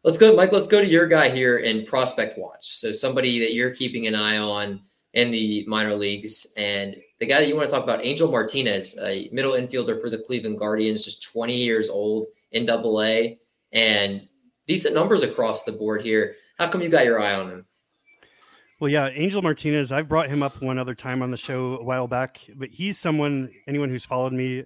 Let's 0.04 0.18
go, 0.18 0.36
Mike. 0.36 0.52
Let's 0.52 0.68
go 0.68 0.82
to 0.82 0.86
your 0.86 1.06
guy 1.06 1.30
here 1.30 1.56
in 1.56 1.86
prospect 1.86 2.38
watch. 2.38 2.66
So 2.66 2.92
somebody 2.92 3.38
that 3.38 3.54
you're 3.54 3.74
keeping 3.74 4.06
an 4.06 4.14
eye 4.14 4.36
on 4.36 4.82
in 5.14 5.30
the 5.30 5.64
minor 5.66 5.94
leagues, 5.94 6.52
and 6.58 6.94
the 7.20 7.26
guy 7.26 7.40
that 7.40 7.48
you 7.48 7.56
want 7.56 7.70
to 7.70 7.74
talk 7.74 7.84
about, 7.84 8.04
Angel 8.04 8.30
Martinez, 8.30 9.00
a 9.00 9.30
middle 9.32 9.52
infielder 9.52 9.98
for 9.98 10.10
the 10.10 10.18
Cleveland 10.18 10.58
Guardians, 10.58 11.06
just 11.06 11.32
20 11.32 11.56
years 11.56 11.88
old 11.88 12.26
in 12.52 12.66
Double 12.66 13.02
A, 13.02 13.38
and 13.72 14.28
decent 14.66 14.94
numbers 14.94 15.22
across 15.22 15.64
the 15.64 15.72
board 15.72 16.02
here. 16.02 16.34
How 16.58 16.68
come 16.68 16.82
you 16.82 16.90
got 16.90 17.06
your 17.06 17.18
eye 17.18 17.34
on 17.34 17.48
him? 17.48 17.66
Well, 18.80 18.90
yeah, 18.90 19.08
Angel 19.08 19.40
Martinez. 19.40 19.90
I've 19.90 20.08
brought 20.08 20.28
him 20.28 20.42
up 20.42 20.60
one 20.60 20.78
other 20.78 20.94
time 20.94 21.22
on 21.22 21.30
the 21.30 21.38
show 21.38 21.78
a 21.78 21.82
while 21.82 22.08
back, 22.08 22.42
but 22.56 22.68
he's 22.68 22.98
someone. 22.98 23.50
Anyone 23.66 23.88
who's 23.88 24.04
followed 24.04 24.34
me, 24.34 24.64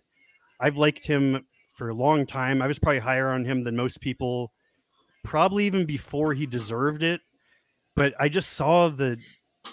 I've 0.59 0.77
liked 0.77 1.07
him 1.07 1.47
for 1.75 1.91
a 1.91 1.95
long 1.95 2.27
time. 2.27 2.61
I 2.61 2.67
was 2.67 2.81
probably 2.81 2.99
higher 2.99 3.31
on 3.31 3.45
him 3.45 3.63
than 3.63 3.77
most 3.77 4.01
people, 4.01 4.53
probably 5.25 5.67
even 5.67 5.85
before 5.85 6.35
he 6.35 6.47
deserved 6.47 7.03
it. 7.03 7.21
But 7.95 8.15
I 8.19 8.29
just 8.29 8.51
saw 8.51 8.89
the 8.89 9.21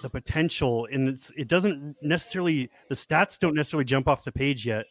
the 0.01 0.10
potential, 0.10 0.88
and 0.91 1.10
it's 1.10 1.31
it 1.38 1.47
doesn't 1.47 1.95
necessarily 2.01 2.69
the 2.89 2.95
stats 2.95 3.39
don't 3.39 3.55
necessarily 3.55 3.86
jump 3.86 4.08
off 4.08 4.23
the 4.23 4.31
page 4.31 4.65
yet, 4.65 4.86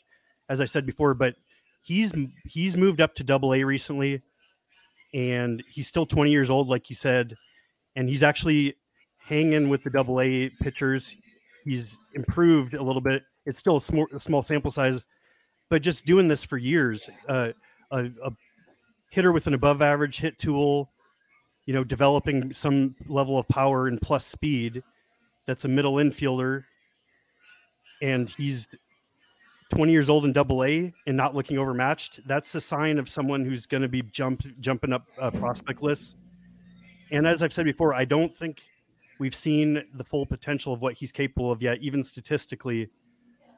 as 0.49 0.61
I 0.61 0.65
said 0.65 0.87
before. 0.87 1.15
But 1.15 1.37
he's 1.83 2.13
he's 2.47 2.77
moved 2.77 3.01
up 3.01 3.15
to 3.17 3.25
Double 3.25 3.55
A 3.55 3.65
recently, 3.65 4.23
and 5.13 5.63
he's 5.69 5.89
still 5.89 6.07
20 6.07 6.31
years 6.31 6.51
old, 6.51 6.69
like 6.69 6.91
you 6.91 6.97
said, 6.97 7.35
and 7.97 8.09
he's 8.09 8.23
actually 8.23 8.77
hanging 9.19 9.69
with 9.69 9.83
the 9.85 9.91
Double 9.91 10.21
A 10.21 10.51
pitchers. 10.61 11.17
He's 11.65 11.97
improved 12.15 12.75
a 12.75 12.83
little 12.83 13.01
bit. 13.01 13.23
It's 13.47 13.59
still 13.59 13.79
a 13.79 13.81
small, 13.81 14.07
a 14.13 14.19
small 14.19 14.43
sample 14.43 14.71
size, 14.71 15.03
but 15.71 15.83
just 15.83 16.05
doing 16.05 16.29
this 16.29 16.45
for 16.45 16.59
years, 16.59 17.09
uh, 17.29 17.53
a, 17.91 18.05
a 18.05 18.33
hitter 19.15 19.31
with 19.31 19.47
an 19.47 19.55
above 19.55 19.81
average 19.81 20.19
hit 20.19 20.39
tool, 20.41 20.91
you 21.67 21.73
know, 21.73 21.85
developing 21.85 22.53
some 22.53 22.97
level 23.07 23.39
of 23.39 23.47
power 23.47 23.87
and 23.87 24.01
plus 24.01 24.27
speed. 24.27 24.83
That's 25.47 25.65
a 25.65 25.69
middle 25.69 25.95
infielder, 25.95 26.65
and 28.03 28.29
he's 28.29 28.67
20 29.71 29.93
years 29.93 30.11
old 30.11 30.25
in 30.25 30.33
double 30.33 30.65
A 30.65 30.93
and 31.07 31.17
not 31.17 31.33
looking 31.33 31.59
overmatched. 31.59 32.27
That's 32.27 32.53
a 32.57 32.61
sign 32.61 32.99
of 32.99 33.09
someone 33.09 33.45
who's 33.45 33.67
going 33.67 33.83
to 33.83 33.89
be 33.89 34.03
jump 34.03 34.43
jumping 34.61 34.93
up 34.93 35.07
uh, 35.19 35.31
prospect 35.31 35.81
lists. 35.81 36.17
And 37.13 37.25
as 37.25 37.41
I've 37.41 37.53
said 37.53 37.67
before, 37.67 37.95
I 37.95 38.05
don't 38.05 38.37
think 38.37 38.63
we've 39.21 39.35
seen 39.35 39.85
the 39.95 40.05
full 40.05 40.27
potential 40.27 40.73
of 40.73 40.83
what 40.83 40.95
he's 40.95 41.13
capable 41.13 41.53
of 41.53 41.63
yet, 41.63 41.79
even 41.79 42.03
statistically. 42.03 42.89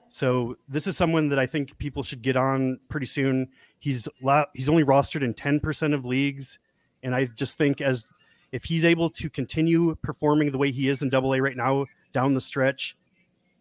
So 0.08 0.56
this 0.68 0.86
is 0.86 0.96
someone 0.96 1.28
that 1.30 1.38
I 1.38 1.46
think 1.46 1.76
people 1.78 2.02
should 2.02 2.22
get 2.22 2.36
on 2.36 2.80
pretty 2.88 3.06
soon. 3.06 3.48
He's 3.78 4.08
he's 4.54 4.68
only 4.68 4.84
rostered 4.84 5.22
in 5.22 5.34
10% 5.34 5.94
of 5.94 6.04
leagues, 6.04 6.58
and 7.02 7.14
I 7.14 7.26
just 7.26 7.58
think 7.58 7.80
as 7.80 8.04
if 8.52 8.64
he's 8.64 8.84
able 8.84 9.10
to 9.10 9.28
continue 9.28 9.94
performing 9.96 10.52
the 10.52 10.58
way 10.58 10.70
he 10.70 10.88
is 10.88 11.02
in 11.02 11.10
Double 11.10 11.34
A 11.34 11.40
right 11.40 11.56
now 11.56 11.86
down 12.12 12.34
the 12.34 12.40
stretch, 12.40 12.96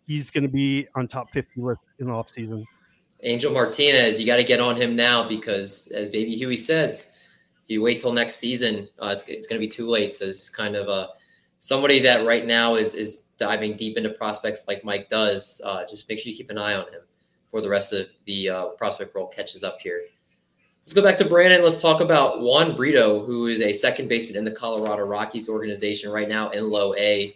he's 0.08 0.32
going 0.32 0.44
to 0.46 0.50
be 0.50 0.88
on 0.96 1.08
top 1.08 1.32
50 1.32 1.62
list 1.62 1.82
in 2.00 2.08
the 2.08 2.14
offseason. 2.14 2.66
Angel 3.24 3.52
Martinez, 3.52 4.20
you 4.20 4.26
got 4.26 4.38
to 4.38 4.44
get 4.44 4.60
on 4.60 4.76
him 4.76 4.96
now 4.96 5.28
because, 5.28 5.92
as 5.96 6.12
Baby 6.12 6.36
Huey 6.36 6.56
says, 6.56 7.28
if 7.64 7.72
you 7.74 7.82
wait 7.82 8.00
till 8.00 8.14
next 8.14 8.36
season, 8.36 8.88
uh, 9.00 9.10
it's, 9.14 9.28
it's 9.28 9.48
going 9.48 9.60
to 9.60 9.66
be 9.66 9.70
too 9.70 9.90
late. 9.90 10.14
So 10.14 10.26
it's 10.26 10.50
kind 10.50 10.76
of 10.76 10.88
a 10.88 11.10
somebody 11.66 12.00
that 12.00 12.28
right 12.28 12.46
now 12.46 12.76
is 12.76 12.94
is 12.94 13.22
diving 13.38 13.76
deep 13.76 13.98
into 13.98 14.10
prospects 14.12 14.68
like 14.68 14.86
Mike 14.86 15.10
does. 15.10 15.62
Uh, 15.66 15.84
just 15.90 16.08
make 16.08 16.20
sure 16.20 16.30
you 16.30 16.38
keep 16.38 16.52
an 16.52 16.60
eye 16.60 16.76
on 16.76 16.86
him 16.94 17.02
for 17.50 17.60
the 17.60 17.68
rest 17.68 17.92
of 17.92 18.08
the 18.26 18.50
uh, 18.50 18.68
prospect 18.78 19.16
roll 19.16 19.28
catches 19.28 19.64
up 19.64 19.82
here. 19.82 20.04
Let's 20.84 20.94
go 20.94 21.02
back 21.02 21.18
to 21.18 21.26
Brandon. 21.26 21.64
Let's 21.64 21.82
talk 21.82 22.02
about 22.02 22.42
Juan 22.42 22.76
Brito, 22.76 23.26
who 23.26 23.48
is 23.48 23.62
a 23.62 23.74
second 23.74 24.08
baseman 24.08 24.38
in 24.38 24.46
the 24.46 24.52
Colorado 24.52 25.04
Rockies 25.06 25.50
organization 25.50 26.12
right 26.12 26.30
now 26.30 26.50
in 26.50 26.70
low 26.70 26.94
A. 26.96 27.36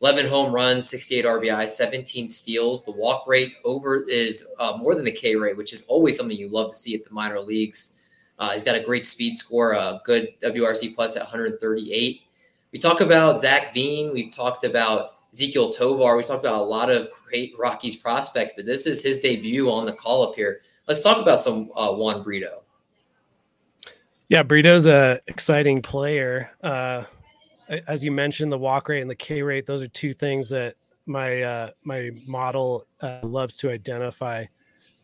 11 0.00 0.26
home 0.26 0.54
runs, 0.54 0.88
68 0.88 1.24
RBI, 1.24 1.68
17 1.68 2.28
steals. 2.28 2.84
The 2.84 2.92
walk 2.92 3.26
rate 3.26 3.54
over 3.64 4.04
is 4.04 4.46
uh, 4.58 4.78
more 4.78 4.94
than 4.94 5.04
the 5.04 5.12
K 5.12 5.36
rate, 5.36 5.56
which 5.56 5.74
is 5.74 5.84
always 5.86 6.16
something 6.16 6.36
you 6.36 6.48
love 6.48 6.68
to 6.68 6.74
see 6.74 6.94
at 6.94 7.04
the 7.04 7.12
minor 7.12 7.40
leagues. 7.40 8.06
Uh, 8.38 8.52
he's 8.52 8.64
got 8.64 8.74
a 8.74 8.80
great 8.80 9.04
speed 9.04 9.34
score, 9.34 9.72
a 9.72 10.00
good 10.04 10.28
WRC 10.40 10.94
plus 10.94 11.16
at 11.16 11.22
138. 11.22 12.25
We 12.72 12.78
talk 12.78 13.00
about 13.00 13.38
Zach 13.38 13.72
Veen. 13.72 14.12
We've 14.12 14.30
talked 14.30 14.64
about 14.64 15.12
Ezequiel 15.34 15.76
Tovar. 15.76 16.16
We 16.16 16.22
talked 16.22 16.44
about 16.44 16.60
a 16.60 16.64
lot 16.64 16.90
of 16.90 17.08
great 17.26 17.54
Rockies 17.58 17.96
prospects, 17.96 18.54
but 18.56 18.66
this 18.66 18.86
is 18.86 19.02
his 19.02 19.20
debut 19.20 19.70
on 19.70 19.86
the 19.86 19.92
call 19.92 20.28
up 20.28 20.34
here. 20.34 20.60
Let's 20.88 21.02
talk 21.02 21.18
about 21.18 21.38
some 21.38 21.70
uh, 21.74 21.92
Juan 21.94 22.22
Brito. 22.22 22.62
Yeah, 24.28 24.42
Brito's 24.42 24.86
a 24.86 25.20
exciting 25.26 25.82
player. 25.82 26.50
Uh, 26.62 27.04
as 27.86 28.04
you 28.04 28.10
mentioned, 28.10 28.50
the 28.50 28.58
walk 28.58 28.88
rate 28.88 29.00
and 29.00 29.10
the 29.10 29.14
K 29.14 29.42
rate; 29.42 29.66
those 29.66 29.82
are 29.82 29.88
two 29.88 30.12
things 30.12 30.48
that 30.48 30.74
my 31.06 31.42
uh, 31.42 31.70
my 31.84 32.10
model 32.26 32.86
uh, 33.00 33.20
loves 33.22 33.56
to 33.58 33.70
identify. 33.70 34.44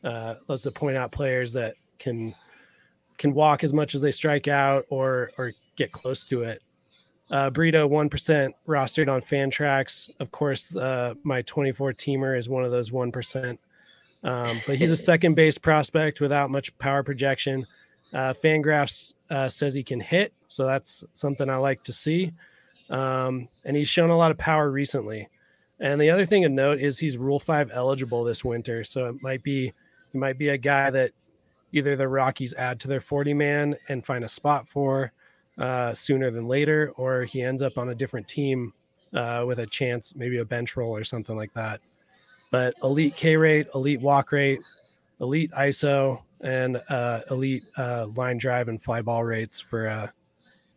Uh, 0.02 0.34
loves 0.48 0.62
to 0.62 0.72
point 0.72 0.96
out 0.96 1.12
players 1.12 1.52
that 1.52 1.74
can 2.00 2.34
can 3.18 3.32
walk 3.32 3.62
as 3.62 3.72
much 3.72 3.94
as 3.94 4.00
they 4.00 4.10
strike 4.10 4.48
out 4.48 4.84
or 4.88 5.30
or 5.38 5.52
get 5.76 5.92
close 5.92 6.24
to 6.24 6.42
it. 6.42 6.60
Uh, 7.30 7.50
Brito 7.50 7.86
one 7.86 8.08
percent 8.08 8.54
rostered 8.68 9.12
on 9.12 9.20
Fantrax. 9.20 10.10
Of 10.20 10.30
course, 10.30 10.74
uh, 10.76 11.14
my 11.22 11.42
twenty 11.42 11.72
four 11.72 11.92
teamer 11.92 12.36
is 12.36 12.48
one 12.48 12.64
of 12.64 12.70
those 12.70 12.92
one 12.92 13.12
percent. 13.12 13.60
Um, 14.24 14.56
but 14.66 14.76
he's 14.76 14.90
a 14.90 14.96
second 15.10 15.34
base 15.34 15.58
prospect 15.58 16.20
without 16.20 16.50
much 16.50 16.76
power 16.78 17.02
projection. 17.02 17.66
Uh, 18.12 18.34
Fangraphs 18.34 19.14
uh, 19.30 19.48
says 19.48 19.74
he 19.74 19.82
can 19.82 20.00
hit, 20.00 20.34
so 20.48 20.66
that's 20.66 21.04
something 21.14 21.48
I 21.48 21.56
like 21.56 21.82
to 21.84 21.92
see. 21.92 22.32
Um, 22.90 23.48
and 23.64 23.76
he's 23.76 23.88
shown 23.88 24.10
a 24.10 24.16
lot 24.16 24.30
of 24.30 24.38
power 24.38 24.70
recently. 24.70 25.28
And 25.80 26.00
the 26.00 26.10
other 26.10 26.26
thing 26.26 26.42
to 26.42 26.48
note 26.48 26.78
is 26.78 26.98
he's 26.98 27.16
Rule 27.16 27.40
Five 27.40 27.70
eligible 27.72 28.22
this 28.22 28.44
winter, 28.44 28.84
so 28.84 29.06
it 29.08 29.16
might 29.22 29.42
be 29.42 29.68
it 29.68 30.18
might 30.18 30.38
be 30.38 30.50
a 30.50 30.58
guy 30.58 30.90
that 30.90 31.12
either 31.72 31.96
the 31.96 32.06
Rockies 32.06 32.54
add 32.54 32.78
to 32.80 32.88
their 32.88 33.00
40 33.00 33.34
man 33.34 33.76
and 33.88 34.04
find 34.04 34.24
a 34.24 34.28
spot 34.28 34.68
for 34.68 35.12
uh, 35.58 35.92
sooner 35.94 36.30
than 36.30 36.48
later, 36.48 36.92
or 36.96 37.24
he 37.24 37.42
ends 37.42 37.62
up 37.62 37.78
on 37.78 37.90
a 37.90 37.94
different 37.94 38.26
team 38.28 38.72
uh, 39.14 39.44
with 39.46 39.58
a 39.58 39.66
chance, 39.66 40.14
maybe 40.14 40.38
a 40.38 40.44
bench 40.44 40.76
role 40.76 40.96
or 40.96 41.04
something 41.04 41.36
like 41.36 41.52
that. 41.54 41.80
But 42.50 42.74
elite 42.82 43.16
K 43.16 43.36
rate, 43.36 43.66
elite 43.74 44.00
walk 44.00 44.32
rate, 44.32 44.60
elite 45.20 45.50
ISO, 45.52 46.22
and 46.42 46.80
uh, 46.88 47.20
elite 47.30 47.64
uh, 47.76 48.06
line 48.14 48.38
drive 48.38 48.68
and 48.68 48.82
fly 48.82 49.00
ball 49.00 49.24
rates 49.24 49.60
for 49.60 49.88
uh, 49.88 50.08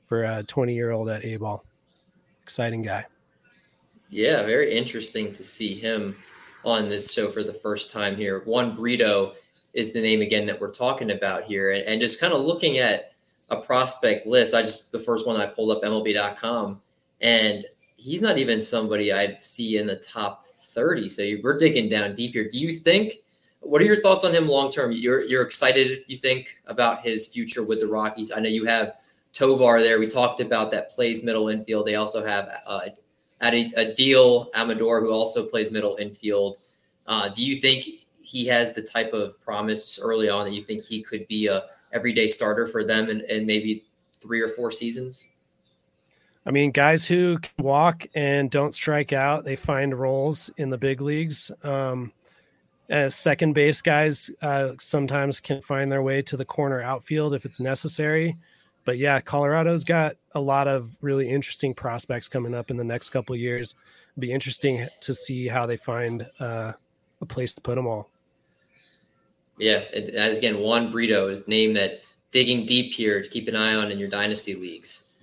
for 0.07 0.23
a 0.23 0.43
20 0.43 0.73
year 0.73 0.91
old 0.91 1.09
at 1.09 1.25
A 1.25 1.37
ball. 1.37 1.65
Exciting 2.43 2.81
guy. 2.81 3.05
Yeah, 4.09 4.43
very 4.43 4.71
interesting 4.71 5.31
to 5.31 5.43
see 5.43 5.73
him 5.73 6.15
on 6.63 6.89
this 6.89 7.11
show 7.11 7.27
for 7.27 7.43
the 7.43 7.53
first 7.53 7.91
time 7.91 8.15
here. 8.15 8.41
Juan 8.45 8.75
Brito 8.75 9.33
is 9.73 9.91
the 9.91 10.01
name 10.01 10.21
again 10.21 10.45
that 10.45 10.61
we're 10.61 10.71
talking 10.71 11.11
about 11.11 11.43
here, 11.43 11.71
and, 11.71 11.83
and 11.85 11.99
just 11.99 12.21
kind 12.21 12.33
of 12.33 12.41
looking 12.41 12.77
at 12.77 13.14
a 13.49 13.57
prospect 13.57 14.25
list. 14.25 14.55
I 14.55 14.61
just 14.61 14.91
the 14.91 14.99
first 14.99 15.27
one 15.27 15.35
I 15.35 15.45
pulled 15.45 15.71
up 15.71 15.83
MLB.com, 15.83 16.81
and 17.21 17.65
he's 17.95 18.21
not 18.21 18.37
even 18.37 18.59
somebody 18.59 19.11
I'd 19.11 19.41
see 19.41 19.77
in 19.77 19.87
the 19.87 19.97
top 19.97 20.45
30. 20.45 21.09
So 21.09 21.23
we're 21.43 21.57
digging 21.57 21.89
down 21.89 22.15
deep 22.15 22.33
here. 22.33 22.47
Do 22.49 22.59
you 22.59 22.71
think? 22.71 23.13
What 23.61 23.81
are 23.81 23.85
your 23.85 23.99
thoughts 23.99 24.23
on 24.23 24.31
him 24.31 24.47
long 24.47 24.71
term? 24.71 24.91
You're 24.91 25.23
you're 25.23 25.41
excited, 25.41 26.03
you 26.07 26.17
think, 26.17 26.59
about 26.67 27.01
his 27.01 27.27
future 27.27 27.65
with 27.65 27.79
the 27.79 27.87
Rockies? 27.87 28.31
I 28.31 28.39
know 28.39 28.49
you 28.49 28.65
have 28.65 28.93
Tovar 29.33 29.81
there. 29.81 29.99
We 29.99 30.07
talked 30.07 30.39
about 30.39 30.69
that 30.71 30.91
plays 30.91 31.23
middle 31.23 31.49
infield. 31.49 31.87
They 31.87 31.95
also 31.95 32.23
have 32.23 32.49
uh, 32.65 32.81
Adael 33.41 34.47
Amador, 34.53 35.01
who 35.01 35.11
also 35.11 35.47
plays 35.47 35.71
middle 35.71 35.95
infield. 35.97 36.57
Uh, 37.07 37.29
do 37.29 37.43
you 37.43 37.55
think 37.55 37.85
he 38.23 38.45
has 38.47 38.73
the 38.73 38.81
type 38.81 39.13
of 39.13 39.39
promise 39.39 39.99
early 40.03 40.29
on 40.29 40.45
that 40.45 40.53
you 40.53 40.61
think 40.61 40.83
he 40.83 41.01
could 41.01 41.27
be 41.27 41.47
a 41.47 41.65
everyday 41.95 42.27
starter 42.27 42.67
for 42.67 42.83
them 42.83 43.09
in 43.09 43.45
maybe 43.45 43.85
three 44.21 44.41
or 44.41 44.49
four 44.49 44.71
seasons? 44.71 45.31
I 46.45 46.51
mean, 46.51 46.69
guys 46.71 47.07
who 47.07 47.39
can 47.39 47.65
walk 47.65 48.05
and 48.13 48.51
don't 48.51 48.73
strike 48.73 49.13
out, 49.13 49.45
they 49.45 49.55
find 49.55 49.97
roles 49.97 50.51
in 50.57 50.69
the 50.69 50.77
big 50.77 51.01
leagues. 51.01 51.51
Um, 51.63 52.11
as 52.87 53.15
second 53.15 53.53
base 53.53 53.81
guys 53.81 54.29
uh, 54.43 54.73
sometimes 54.79 55.39
can 55.39 55.59
find 55.59 55.91
their 55.91 56.03
way 56.03 56.21
to 56.21 56.37
the 56.37 56.45
corner 56.45 56.81
outfield 56.81 57.33
if 57.33 57.45
it's 57.45 57.59
necessary. 57.59 58.35
But 58.83 58.99
yeah, 58.99 59.19
Colorado's 59.19 59.83
got 59.83 60.17
a 60.35 60.39
lot 60.39 60.67
of 60.67 60.95
really 61.01 61.27
interesting 61.27 61.73
prospects 61.73 62.29
coming 62.29 62.53
up 62.53 62.69
in 62.69 62.77
the 62.77 62.83
next 62.83 63.09
couple 63.09 63.35
years. 63.35 63.73
It'll 64.11 64.21
be 64.21 64.31
interesting 64.31 64.87
to 65.01 65.13
see 65.15 65.47
how 65.47 65.65
they 65.65 65.77
find 65.77 66.27
uh, 66.39 66.73
a 67.21 67.25
place 67.25 67.53
to 67.53 67.61
put 67.61 67.75
them 67.75 67.87
all. 67.87 68.11
Yeah, 69.57 69.83
as 69.93 70.37
again, 70.37 70.59
Juan 70.59 70.91
Brito 70.91 71.29
is 71.29 71.47
name 71.47 71.73
that 71.75 72.01
digging 72.31 72.65
deep 72.65 72.91
here 72.93 73.21
to 73.21 73.29
keep 73.29 73.47
an 73.47 73.55
eye 73.55 73.75
on 73.75 73.91
in 73.91 73.97
your 73.97 74.09
dynasty 74.09 74.53
leagues. 74.53 75.13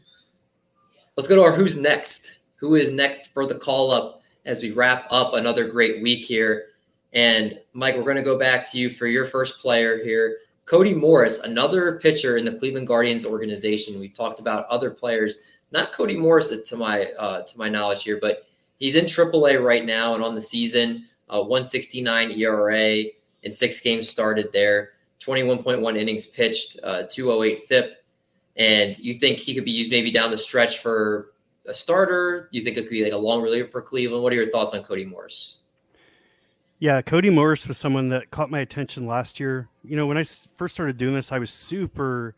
Let's 1.17 1.29
go 1.29 1.37
to 1.37 1.43
our 1.43 1.53
who's 1.53 1.77
next. 1.77 2.41
Who 2.57 2.77
is 2.77 2.93
next 2.93 3.35
for 3.35 3.45
the 3.45 3.57
call 3.57 3.91
up 3.91 4.23
as 4.47 4.63
we 4.63 4.71
wrap 4.71 5.07
up 5.11 5.35
another 5.35 5.67
great 5.67 6.03
week 6.03 6.25
here? 6.25 6.69
And 7.13 7.59
Mike, 7.75 7.97
we're 7.97 8.05
going 8.05 8.17
to 8.17 8.23
go 8.23 8.39
back 8.39 8.71
to 8.71 8.79
you 8.79 8.89
for 8.89 9.07
your 9.07 9.27
first 9.27 9.61
player 9.61 9.99
here. 10.03 10.39
Cody 10.65 10.95
Morris, 10.95 11.41
another 11.41 11.99
pitcher 11.99 12.37
in 12.37 12.45
the 12.45 12.57
Cleveland 12.59 12.87
Guardians 12.87 13.27
organization. 13.27 14.01
We've 14.01 14.15
talked 14.15 14.41
about 14.41 14.67
other 14.69 14.91
players, 14.91 15.57
not 15.73 15.93
Cody 15.93 16.17
Morris 16.17 16.59
to 16.63 16.77
my 16.77 17.09
uh, 17.19 17.43
to 17.43 17.59
my 17.59 17.69
knowledge 17.69 18.05
here, 18.05 18.19
but 18.21 18.47
he's 18.79 18.95
in 18.95 19.05
AAA 19.05 19.63
right 19.63 19.85
now 19.85 20.15
and 20.15 20.25
on 20.25 20.35
the 20.35 20.41
season, 20.41 21.05
uh, 21.29 21.43
169 21.43 22.31
ERA 22.33 23.05
in 23.43 23.53
six 23.53 23.81
games 23.81 24.09
started 24.09 24.53
there, 24.53 24.91
21.1 25.21 25.97
innings 25.97 26.27
pitched, 26.27 26.79
uh, 26.83 27.05
208 27.11 27.59
FIP. 27.61 28.05
And 28.57 28.99
you 28.99 29.15
think 29.15 29.39
he 29.39 29.55
could 29.55 29.65
be 29.65 29.71
used 29.71 29.91
maybe 29.91 30.11
down 30.11 30.31
the 30.31 30.39
stretch 30.39 30.79
for 30.79 31.33
a 31.67 31.75
starter? 31.75 32.49
You 32.53 32.61
think 32.61 32.77
it 32.77 32.83
could 32.83 32.91
be 32.91 33.05
like 33.05 33.13
a 33.13 33.17
long 33.17 33.43
reliever 33.43 33.69
for 33.69 33.83
Cleveland? 33.83 34.23
What 34.23 34.33
are 34.33 34.37
your 34.37 34.51
thoughts 34.51 34.75
on 34.75 34.83
Cody 34.83 35.05
Morris? 35.05 35.61
Yeah, 36.79 37.01
Cody 37.01 37.31
Morris 37.31 37.69
was 37.69 37.79
someone 37.79 38.09
that 38.09 38.31
caught 38.31 38.51
my 38.51 38.59
attention 38.59 39.07
last 39.07 39.39
year. 39.39 39.69
You 39.85 39.97
know, 39.97 40.07
when 40.07 40.19
I 40.19 40.25
first 40.25 40.75
started 40.75 40.99
doing 40.99 41.15
this, 41.15 41.31
I 41.31 41.39
was 41.39 41.51
super 41.51 42.35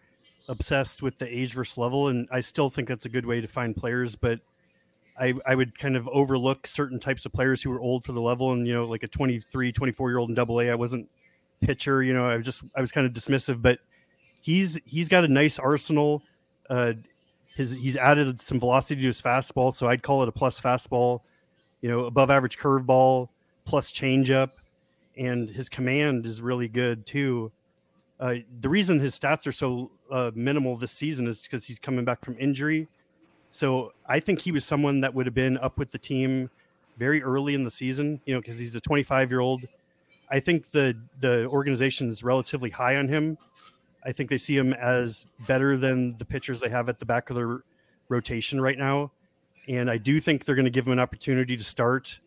obsessed 0.48 1.02
with 1.02 1.18
the 1.18 1.26
age 1.26 1.54
versus 1.54 1.78
level, 1.78 2.08
and 2.08 2.28
I 2.30 2.42
still 2.42 2.68
think 2.68 2.88
that's 2.88 3.06
a 3.06 3.08
good 3.08 3.24
way 3.24 3.40
to 3.40 3.48
find 3.48 3.74
players. 3.74 4.14
But 4.16 4.40
I, 5.18 5.34
I 5.46 5.54
would 5.54 5.78
kind 5.78 5.96
of 5.96 6.08
overlook 6.08 6.66
certain 6.66 6.98
types 6.98 7.24
of 7.24 7.32
players 7.32 7.62
who 7.62 7.70
were 7.70 7.80
old 7.80 8.04
for 8.04 8.12
the 8.12 8.20
level, 8.20 8.52
and 8.52 8.66
you 8.66 8.74
know, 8.74 8.84
like 8.84 9.02
a 9.02 9.08
23, 9.08 9.72
24 9.72 10.10
year 10.10 10.18
old 10.18 10.28
in 10.28 10.34
Double 10.34 10.60
A, 10.60 10.70
I 10.70 10.74
wasn't 10.74 11.08
pitcher. 11.60 12.02
You 12.02 12.12
know, 12.12 12.26
I 12.26 12.36
was 12.36 12.44
just 12.44 12.62
I 12.74 12.80
was 12.80 12.90
kind 12.90 13.06
of 13.06 13.12
dismissive, 13.12 13.62
but 13.62 13.78
he's 14.40 14.78
he's 14.84 15.08
got 15.08 15.24
a 15.24 15.28
nice 15.28 15.58
arsenal. 15.58 16.22
Uh, 16.68 16.94
his 17.54 17.74
he's 17.74 17.96
added 17.96 18.40
some 18.40 18.58
velocity 18.58 19.00
to 19.02 19.06
his 19.06 19.22
fastball, 19.22 19.74
so 19.74 19.86
I'd 19.86 20.02
call 20.02 20.22
it 20.22 20.28
a 20.28 20.32
plus 20.32 20.60
fastball. 20.60 21.20
You 21.80 21.90
know, 21.90 22.04
above 22.04 22.30
average 22.30 22.58
curveball 22.58 23.28
plus 23.64 23.92
changeup, 23.92 24.50
and 25.16 25.48
his 25.48 25.68
command 25.68 26.26
is 26.26 26.42
really 26.42 26.68
good 26.68 27.06
too. 27.06 27.52
Uh, 28.18 28.36
the 28.60 28.68
reason 28.68 28.98
his 28.98 29.18
stats 29.18 29.46
are 29.46 29.52
so 29.52 29.90
uh, 30.10 30.30
minimal 30.34 30.76
this 30.76 30.92
season 30.92 31.26
is 31.26 31.40
because 31.40 31.66
he's 31.66 31.78
coming 31.78 32.04
back 32.04 32.24
from 32.24 32.36
injury. 32.38 32.88
So 33.54 33.92
I 34.04 34.18
think 34.18 34.40
he 34.40 34.50
was 34.50 34.64
someone 34.64 35.00
that 35.02 35.14
would 35.14 35.26
have 35.26 35.34
been 35.34 35.56
up 35.58 35.78
with 35.78 35.92
the 35.92 35.98
team 35.98 36.50
very 36.98 37.22
early 37.22 37.54
in 37.54 37.62
the 37.62 37.70
season. 37.70 38.20
You 38.26 38.34
know, 38.34 38.40
because 38.40 38.58
he's 38.58 38.74
a 38.74 38.80
25 38.80 39.30
year 39.30 39.38
old. 39.38 39.62
I 40.28 40.40
think 40.40 40.72
the 40.72 40.96
the 41.20 41.46
organization 41.46 42.08
is 42.08 42.24
relatively 42.24 42.70
high 42.70 42.96
on 42.96 43.06
him. 43.06 43.38
I 44.04 44.10
think 44.10 44.28
they 44.28 44.38
see 44.38 44.56
him 44.56 44.72
as 44.72 45.24
better 45.46 45.76
than 45.76 46.18
the 46.18 46.24
pitchers 46.24 46.58
they 46.58 46.68
have 46.68 46.88
at 46.88 46.98
the 46.98 47.06
back 47.06 47.30
of 47.30 47.36
their 47.36 47.62
rotation 48.08 48.60
right 48.60 48.76
now. 48.76 49.12
And 49.68 49.88
I 49.88 49.98
do 49.98 50.18
think 50.18 50.44
they're 50.44 50.56
going 50.56 50.64
to 50.64 50.70
give 50.72 50.88
him 50.88 50.92
an 50.92 50.98
opportunity 50.98 51.56
to 51.56 51.62
start 51.62 52.18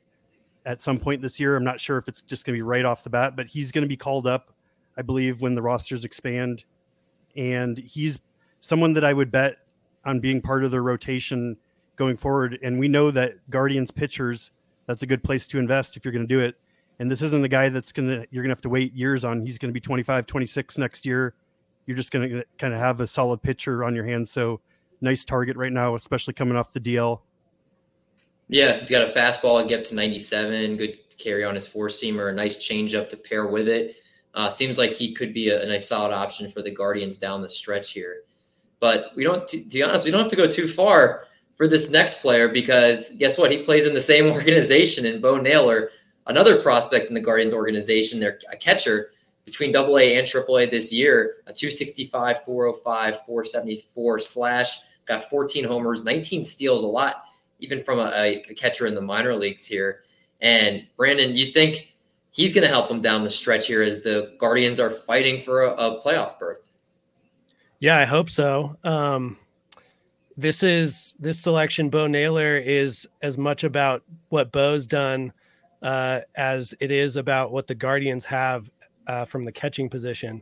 at 0.65 0.81
some 0.81 0.97
point 0.97 1.21
this 1.21 1.41
year. 1.41 1.57
I'm 1.57 1.63
not 1.65 1.81
sure 1.81 1.97
if 1.97 2.07
it's 2.07 2.21
just 2.21 2.45
going 2.45 2.53
to 2.53 2.57
be 2.57 2.61
right 2.61 2.85
off 2.85 3.03
the 3.03 3.09
bat, 3.09 3.35
but 3.35 3.47
he's 3.47 3.73
going 3.73 3.83
to 3.83 3.89
be 3.89 3.97
called 3.97 4.27
up, 4.27 4.53
I 4.95 5.01
believe, 5.01 5.41
when 5.41 5.55
the 5.55 5.61
rosters 5.61 6.05
expand. 6.05 6.63
And 7.35 7.77
he's 7.77 8.17
someone 8.61 8.93
that 8.93 9.03
I 9.03 9.11
would 9.11 9.29
bet 9.29 9.57
on 10.07 10.19
being 10.19 10.41
part 10.41 10.63
of 10.63 10.71
the 10.71 10.81
rotation 10.81 11.57
going 11.97 12.17
forward. 12.17 12.57
And 12.63 12.79
we 12.79 12.87
know 12.87 13.11
that 13.11 13.49
Guardians 13.49 13.91
pitchers, 13.91 14.51
that's 14.87 15.03
a 15.03 15.05
good 15.05 15.23
place 15.23 15.45
to 15.47 15.59
invest 15.59 15.97
if 15.97 16.05
you're 16.05 16.13
going 16.13 16.27
to 16.27 16.33
do 16.33 16.39
it. 16.39 16.55
And 16.99 17.11
this 17.11 17.21
isn't 17.21 17.41
the 17.41 17.49
guy 17.49 17.69
that's 17.69 17.91
going 17.91 18.07
to, 18.07 18.27
you're 18.31 18.41
going 18.41 18.49
to 18.49 18.55
have 18.55 18.61
to 18.61 18.69
wait 18.69 18.93
years 18.93 19.23
on. 19.23 19.45
He's 19.45 19.57
going 19.59 19.69
to 19.69 19.73
be 19.73 19.81
25, 19.81 20.25
26 20.25 20.77
next 20.79 21.05
year. 21.05 21.35
You're 21.85 21.97
just 21.97 22.11
going 22.11 22.29
to 22.29 22.45
kind 22.57 22.73
of 22.73 22.79
have 22.79 23.01
a 23.01 23.07
solid 23.07 23.41
pitcher 23.41 23.83
on 23.83 23.93
your 23.93 24.05
hands. 24.05 24.31
So 24.31 24.61
nice 25.01 25.25
target 25.25 25.57
right 25.57 25.71
now, 25.71 25.93
especially 25.93 26.33
coming 26.33 26.55
off 26.55 26.73
the 26.73 26.79
DL. 26.79 27.21
Yeah, 28.49 28.77
he's 28.77 28.89
got 28.89 29.07
a 29.07 29.11
fastball 29.11 29.59
and 29.59 29.69
get 29.69 29.85
to 29.85 29.95
97. 29.95 30.77
Good 30.77 30.97
carry 31.17 31.43
on 31.43 31.53
his 31.53 31.67
four 31.67 31.87
seamer. 31.87 32.29
A 32.29 32.33
nice 32.33 32.57
changeup 32.57 33.09
to 33.09 33.17
pair 33.17 33.47
with 33.47 33.67
it. 33.67 33.97
Uh, 34.33 34.49
seems 34.49 34.77
like 34.77 34.91
he 34.91 35.13
could 35.13 35.33
be 35.33 35.49
a, 35.49 35.63
a, 35.63 35.65
nice 35.65 35.89
solid 35.89 36.13
option 36.13 36.47
for 36.47 36.61
the 36.61 36.69
Guardians 36.69 37.17
down 37.17 37.41
the 37.41 37.49
stretch 37.49 37.91
here. 37.91 38.21
But 38.79 39.11
we 39.15 39.23
don't, 39.23 39.47
to, 39.47 39.57
be 39.71 39.83
honest, 39.83 40.05
we 40.05 40.11
don't 40.11 40.21
have 40.21 40.29
to 40.29 40.35
go 40.35 40.47
too 40.47 40.67
far 40.67 41.25
for 41.55 41.67
this 41.67 41.91
next 41.91 42.21
player 42.21 42.47
because 42.47 43.15
guess 43.17 43.37
what? 43.37 43.51
He 43.51 43.63
plays 43.63 43.87
in 43.87 43.93
the 43.93 44.01
same 44.01 44.25
organization 44.33 45.05
in 45.05 45.21
Bo 45.21 45.37
Naylor, 45.37 45.89
another 46.27 46.61
prospect 46.61 47.07
in 47.07 47.13
the 47.13 47.21
Guardians 47.21 47.53
organization. 47.53 48.19
They're 48.19 48.39
a 48.51 48.57
catcher 48.57 49.11
between 49.45 49.75
AA 49.75 50.17
and 50.17 50.27
AAA 50.27 50.69
this 50.69 50.93
year, 50.93 51.37
a 51.47 51.53
265, 51.53 52.43
405, 52.43 53.15
474 53.25 54.19
slash, 54.19 54.77
got 55.05 55.29
14 55.29 55.63
homers, 55.63 56.03
19 56.03 56.43
steals, 56.43 56.83
a 56.83 56.87
lot 56.87 57.23
even 57.59 57.79
from 57.79 57.99
a, 57.99 58.43
a 58.49 58.53
catcher 58.55 58.87
in 58.87 58.95
the 58.95 59.01
minor 59.01 59.35
leagues 59.35 59.65
here. 59.65 60.03
And 60.41 60.85
Brandon, 60.95 61.35
you 61.35 61.47
think 61.47 61.95
he's 62.31 62.53
going 62.53 62.65
to 62.65 62.71
help 62.71 62.87
them 62.87 63.01
down 63.01 63.23
the 63.23 63.29
stretch 63.29 63.67
here 63.67 63.81
as 63.81 64.01
the 64.01 64.35
Guardians 64.37 64.79
are 64.79 64.91
fighting 64.91 65.39
for 65.39 65.63
a, 65.63 65.71
a 65.71 66.01
playoff 66.01 66.37
berth? 66.37 66.61
Yeah, 67.79 67.97
I 67.97 68.05
hope 68.05 68.29
so. 68.29 68.75
Um, 68.83 69.37
this 70.35 70.63
is 70.63 71.15
this 71.19 71.39
selection. 71.39 71.89
Bo 71.89 72.07
Naylor 72.07 72.57
is 72.57 73.07
as 73.21 73.37
much 73.37 73.63
about 73.63 74.03
what 74.29 74.51
Bo's 74.51 74.87
done 74.87 75.33
uh, 75.81 76.21
as 76.35 76.73
it 76.79 76.91
is 76.91 77.15
about 77.17 77.51
what 77.51 77.67
the 77.67 77.75
Guardians 77.75 78.25
have 78.25 78.69
uh, 79.07 79.25
from 79.25 79.45
the 79.45 79.51
catching 79.51 79.89
position. 79.89 80.41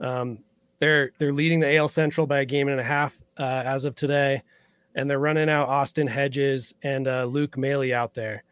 Um, 0.00 0.38
they're 0.78 1.12
they're 1.18 1.32
leading 1.32 1.60
the 1.60 1.76
AL 1.76 1.88
Central 1.88 2.26
by 2.26 2.40
a 2.40 2.44
game 2.44 2.68
and 2.68 2.80
a 2.80 2.84
half 2.84 3.16
uh, 3.38 3.62
as 3.64 3.84
of 3.84 3.94
today 3.94 4.42
and 4.98 5.08
they're 5.08 5.20
running 5.20 5.48
out 5.48 5.68
Austin 5.68 6.08
Hedges 6.08 6.74
and 6.82 7.06
uh, 7.06 7.24
Luke 7.24 7.56
Maile 7.56 7.94
out 7.94 8.14
there. 8.14 8.42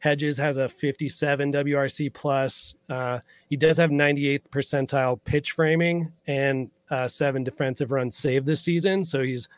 Hedges 0.00 0.38
has 0.38 0.56
a 0.56 0.68
57 0.68 1.52
WRC 1.52 2.12
plus. 2.12 2.74
Uh, 2.88 3.20
he 3.48 3.56
does 3.56 3.76
have 3.76 3.90
98th 3.90 4.48
percentile 4.50 5.22
pitch 5.24 5.52
framing 5.52 6.10
and 6.26 6.70
uh, 6.90 7.06
seven 7.06 7.44
defensive 7.44 7.92
runs 7.92 8.16
saved 8.16 8.46
this 8.46 8.62
season. 8.62 9.04
So 9.04 9.22
he's 9.22 9.48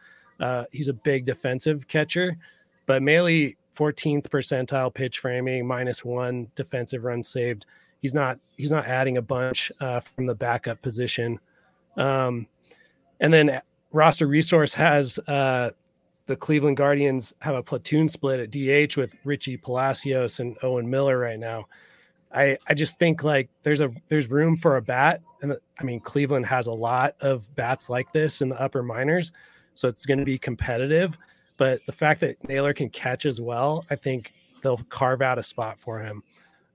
uh, 0.40 0.64
he's 0.72 0.88
a 0.88 0.92
big 0.92 1.24
defensive 1.24 1.86
catcher. 1.86 2.36
But 2.86 3.02
Maile 3.02 3.52
14th 3.76 4.28
percentile 4.28 4.92
pitch 4.92 5.20
framing, 5.20 5.66
minus 5.66 6.04
one 6.04 6.50
defensive 6.56 7.04
runs 7.04 7.28
saved. 7.28 7.64
He's 8.00 8.12
not 8.12 8.38
he's 8.56 8.70
not 8.70 8.86
adding 8.86 9.16
a 9.16 9.22
bunch 9.22 9.70
uh, 9.80 10.00
from 10.00 10.26
the 10.26 10.34
backup 10.34 10.82
position. 10.82 11.38
Um, 11.96 12.48
and 13.20 13.32
then 13.32 13.60
roster 13.92 14.26
resource 14.26 14.74
has 14.74 15.20
uh, 15.28 15.70
the 16.26 16.36
Cleveland 16.36 16.76
Guardians 16.76 17.34
have 17.40 17.54
a 17.54 17.62
platoon 17.62 18.08
split 18.08 18.40
at 18.40 18.50
DH 18.50 18.96
with 18.96 19.16
Richie 19.24 19.56
Palacios 19.56 20.40
and 20.40 20.56
Owen 20.62 20.88
Miller 20.88 21.18
right 21.18 21.38
now. 21.38 21.66
I 22.34 22.58
I 22.66 22.74
just 22.74 22.98
think 22.98 23.24
like 23.24 23.50
there's 23.62 23.80
a 23.80 23.90
there's 24.08 24.30
room 24.30 24.56
for 24.56 24.76
a 24.76 24.82
bat, 24.82 25.20
and 25.42 25.56
I 25.78 25.84
mean 25.84 26.00
Cleveland 26.00 26.46
has 26.46 26.66
a 26.66 26.72
lot 26.72 27.14
of 27.20 27.54
bats 27.54 27.90
like 27.90 28.12
this 28.12 28.40
in 28.40 28.48
the 28.48 28.60
upper 28.60 28.82
minors, 28.82 29.32
so 29.74 29.88
it's 29.88 30.06
going 30.06 30.18
to 30.18 30.24
be 30.24 30.38
competitive. 30.38 31.18
But 31.56 31.84
the 31.86 31.92
fact 31.92 32.20
that 32.20 32.42
Naylor 32.48 32.72
can 32.72 32.88
catch 32.88 33.26
as 33.26 33.40
well, 33.40 33.84
I 33.90 33.96
think 33.96 34.32
they'll 34.62 34.80
carve 34.88 35.22
out 35.22 35.38
a 35.38 35.42
spot 35.42 35.78
for 35.78 36.00
him. 36.00 36.22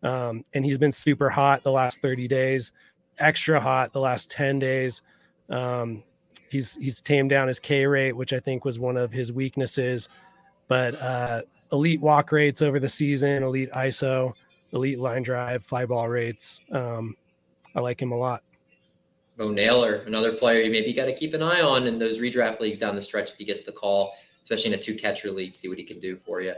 Um, 0.03 0.43
and 0.53 0.63
he's 0.63 0.77
been 0.77 0.91
super 0.91 1.29
hot 1.29 1.63
the 1.63 1.71
last 1.71 2.01
30 2.01 2.27
days, 2.27 2.71
extra 3.17 3.59
hot 3.59 3.93
the 3.93 3.99
last 3.99 4.29
10 4.29 4.59
days. 4.59 5.01
Um, 5.49 6.03
he's 6.49 6.75
he's 6.75 7.01
tamed 7.01 7.29
down 7.29 7.47
his 7.47 7.59
K 7.59 7.85
rate, 7.85 8.13
which 8.13 8.33
I 8.33 8.39
think 8.39 8.65
was 8.65 8.79
one 8.79 8.97
of 8.97 9.11
his 9.11 9.31
weaknesses. 9.31 10.09
But 10.67 11.01
uh, 11.01 11.41
elite 11.71 12.01
walk 12.01 12.31
rates 12.31 12.61
over 12.61 12.79
the 12.79 12.89
season, 12.89 13.43
elite 13.43 13.71
ISO, 13.71 14.33
elite 14.73 14.99
line 14.99 15.23
drive, 15.23 15.63
fly 15.63 15.85
ball 15.85 16.09
rates. 16.09 16.61
Um, 16.71 17.15
I 17.75 17.79
like 17.79 18.01
him 18.01 18.11
a 18.11 18.17
lot. 18.17 18.43
Bo 19.37 19.51
Naylor, 19.51 20.03
another 20.07 20.33
player 20.33 20.61
you 20.61 20.71
maybe 20.71 20.91
got 20.93 21.05
to 21.05 21.13
keep 21.13 21.33
an 21.35 21.43
eye 21.43 21.61
on 21.61 21.85
in 21.85 21.99
those 21.99 22.19
redraft 22.19 22.59
leagues 22.59 22.79
down 22.79 22.95
the 22.95 23.01
stretch 23.01 23.31
if 23.31 23.37
he 23.37 23.45
gets 23.45 23.61
the 23.61 23.71
call, 23.71 24.15
especially 24.43 24.73
in 24.73 24.79
a 24.79 24.81
two 24.81 24.95
catcher 24.95 25.29
league, 25.29 25.53
see 25.53 25.69
what 25.69 25.77
he 25.77 25.83
can 25.83 25.99
do 25.99 26.17
for 26.17 26.41
you. 26.41 26.55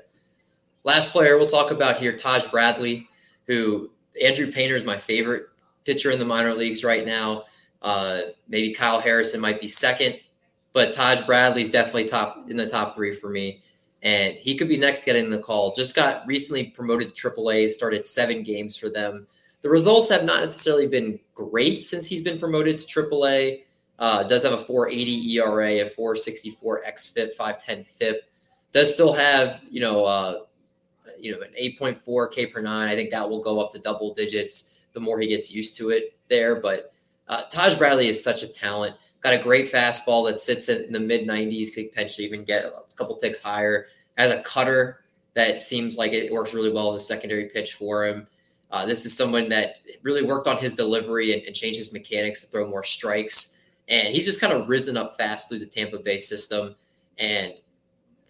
Last 0.86 1.12
player 1.12 1.38
we'll 1.38 1.47
talk 1.47 1.71
about 1.71 1.97
here, 1.97 2.13
Taj 2.15 2.47
Bradley, 2.47 3.10
who 3.47 3.91
Andrew 4.23 4.49
Painter 4.49 4.75
is 4.75 4.86
my 4.86 4.95
favorite 4.95 5.47
pitcher 5.84 6.12
in 6.12 6.19
the 6.19 6.25
minor 6.25 6.54
leagues 6.54 6.86
right 6.86 7.06
now. 7.06 7.43
Uh, 7.82 8.22
maybe 8.48 8.74
Kyle 8.74 9.00
Harrison 9.00 9.39
might 9.39 9.62
be 9.62 9.68
second, 9.68 10.20
but 10.74 10.94
Taj 10.94 11.22
Bradley's 11.22 11.72
definitely 11.72 12.06
top 12.06 12.50
in 12.50 12.58
the 12.58 12.68
top 12.68 12.96
three 12.96 13.12
for 13.12 13.30
me. 13.30 13.62
And 14.02 14.36
he 14.36 14.56
could 14.56 14.70
be 14.70 14.78
next 14.78 15.06
getting 15.06 15.30
the 15.30 15.39
call. 15.39 15.74
Just 15.76 15.96
got 15.96 16.26
recently 16.26 16.70
promoted 16.72 17.13
to 17.13 17.30
AAA, 17.30 17.70
started 17.70 18.06
seven 18.06 18.44
games 18.44 18.78
for 18.78 18.89
them. 18.89 19.28
The 19.62 19.70
results 19.70 20.10
have 20.10 20.24
not 20.24 20.39
necessarily 20.39 20.88
been 20.88 21.20
great 21.34 21.84
since 21.84 22.08
he's 22.08 22.22
been 22.22 22.39
promoted 22.39 22.80
to 22.80 23.02
AAA. 23.02 23.63
Uh, 23.98 24.24
does 24.24 24.44
have 24.44 24.54
a 24.54 24.58
480 24.58 25.34
ERA, 25.34 25.82
a 25.82 25.86
464 25.86 26.84
xFIP, 26.88 27.34
510 27.34 27.84
FIP. 27.84 28.24
Does 28.72 28.94
still 28.94 29.12
have, 29.12 29.62
you 29.70 29.82
know, 29.82 30.06
uh, 30.06 30.39
you 31.20 31.34
know, 31.34 31.42
an 31.42 31.52
8.4 31.60 32.32
K 32.32 32.46
per 32.46 32.62
nine. 32.62 32.88
I 32.88 32.96
think 32.96 33.12
that 33.12 33.30
will 33.30 33.42
go 33.42 33.60
up 33.60 33.72
to 33.72 33.80
double 33.80 34.13
digits 34.13 34.80
the 34.94 35.00
more 35.00 35.20
he 35.20 35.28
gets 35.28 35.54
used 35.54 35.76
to 35.78 35.89
it 35.89 36.15
there. 36.30 36.56
But 36.56 36.94
uh, 37.30 37.44
Taj 37.44 37.76
Bradley 37.76 38.08
is 38.08 38.22
such 38.24 38.44
a 38.44 38.52
talent. 38.52 38.96
Got 39.22 39.34
a 39.34 39.38
great 39.38 39.72
fastball 39.72 40.30
that 40.30 40.39
sits 40.39 40.68
in 40.70 40.92
the 40.92 41.00
mid 41.00 41.28
90s, 41.28 41.74
could 41.74 41.92
potentially 41.92 42.26
even 42.26 42.44
get 42.44 42.65
a 42.65 42.96
couple 42.96 43.15
ticks 43.15 43.42
higher. 43.42 43.88
Has 44.18 44.32
a 44.32 44.42
cutter 44.42 45.02
that 45.36 45.63
seems 45.63 45.98
like 45.98 46.12
it 46.12 46.34
works 46.34 46.54
really 46.54 46.72
well 46.72 46.89
as 46.89 46.96
a 46.96 47.06
secondary 47.06 47.46
pitch 47.46 47.74
for 47.74 48.06
him. 48.06 48.28
Uh, 48.72 48.86
this 48.86 49.06
is 49.06 49.15
someone 49.15 49.50
that 49.50 49.76
really 50.04 50.24
worked 50.24 50.48
on 50.48 50.58
his 50.58 50.74
delivery 50.74 51.34
and, 51.34 51.44
and 51.44 51.56
changed 51.56 51.78
his 51.78 51.94
mechanics 51.94 52.42
to 52.42 52.48
throw 52.48 52.68
more 52.68 52.84
strikes. 52.84 53.70
And 53.88 54.13
he's 54.13 54.26
just 54.26 54.42
kind 54.42 54.54
of 54.54 54.70
risen 54.70 54.98
up 54.98 55.15
fast 55.15 55.50
through 55.50 55.60
the 55.60 55.65
Tampa 55.65 56.00
Bay 56.00 56.18
system. 56.18 56.76
And 57.18 57.54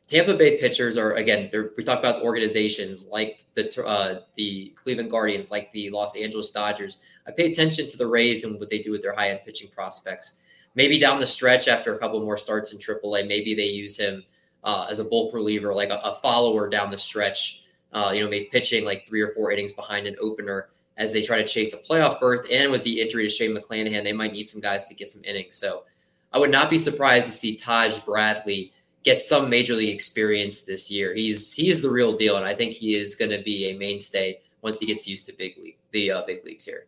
Tampa 0.08 0.34
Bay 0.34 0.58
pitchers 0.58 0.98
are 0.98 1.14
again. 1.14 1.52
We 1.78 1.84
talk 1.84 2.00
about 2.00 2.24
organizations 2.24 3.10
like 3.12 3.44
the 3.54 3.84
uh, 3.86 4.22
the 4.36 4.74
Cleveland 4.76 5.12
Guardians, 5.12 5.52
like 5.52 5.72
the 5.72 5.92
Los 5.92 6.18
Angeles 6.18 6.50
Dodgers. 6.52 7.06
I 7.30 7.32
pay 7.32 7.46
attention 7.46 7.88
to 7.88 7.98
the 7.98 8.08
Rays 8.08 8.44
and 8.44 8.60
what 8.60 8.70
they 8.70 8.80
do 8.80 8.92
with 8.92 9.04
their 9.04 9.14
high 9.14 9.30
end 9.30 9.42
pitching 9.46 9.70
prospects. 9.70 10.42
Maybe 10.74 11.00
down 11.00 11.20
the 11.20 11.28
stretch, 11.28 11.68
after 11.68 11.94
a 11.94 12.00
couple 12.00 12.20
more 12.22 12.38
starts 12.38 12.74
in 12.74 12.80
AAA, 12.80 13.28
maybe 13.28 13.54
they 13.54 13.68
use 13.68 14.00
him 14.00 14.24
uh, 14.64 14.88
as 14.90 15.00
a 15.00 15.06
bulk 15.06 15.34
reliever, 15.34 15.74
like 15.74 15.90
a, 15.90 16.00
a 16.04 16.16
follower 16.24 16.68
down 16.68 16.90
the 16.90 16.98
stretch. 16.98 17.66
Uh, 17.94 18.12
you 18.14 18.24
know, 18.24 18.30
maybe 18.30 18.50
pitching 18.52 18.84
like 18.84 19.08
three 19.08 19.22
or 19.22 19.28
four 19.30 19.52
innings 19.52 19.74
behind 19.74 20.08
an 20.08 20.16
opener 20.20 20.70
as 20.98 21.14
they 21.14 21.22
try 21.22 21.38
to 21.38 21.48
chase 21.48 21.74
a 21.74 21.92
playoff 21.92 22.20
berth. 22.20 22.48
And 22.52 22.72
with 22.72 22.84
the 22.84 23.00
injury 23.00 23.24
to 23.24 23.30
Shane 23.30 23.56
McClanahan, 23.56 24.04
they 24.04 24.14
might 24.14 24.34
need 24.34 24.46
some 24.46 24.62
guys 24.62 24.86
to 24.86 24.96
get 24.96 25.10
some 25.10 25.24
innings. 25.24 25.58
So 25.58 25.86
I 26.34 26.40
would 26.40 26.52
not 26.52 26.70
be 26.70 26.78
surprised 26.78 27.26
to 27.26 27.32
see 27.32 27.56
Taj 27.56 28.00
Bradley 28.00 28.74
get 29.04 29.20
some 29.20 29.50
major 29.50 29.74
league 29.74 29.94
experience 29.94 30.64
this 30.64 30.92
year. 30.92 31.14
He's 31.14 31.54
he's 31.54 31.82
the 31.82 31.90
real 31.90 32.12
deal, 32.12 32.38
and 32.38 32.46
I 32.46 32.54
think 32.54 32.74
he 32.74 32.96
is 32.96 33.16
going 33.16 33.32
to 33.32 33.42
be 33.42 33.70
a 33.70 33.78
mainstay 33.78 34.40
once 34.62 34.80
he 34.80 34.86
gets 34.86 35.08
used 35.08 35.26
to 35.28 35.34
big 35.38 35.58
league 35.58 35.78
the 35.92 36.12
uh, 36.12 36.22
big 36.26 36.44
leagues 36.46 36.66
here. 36.66 36.86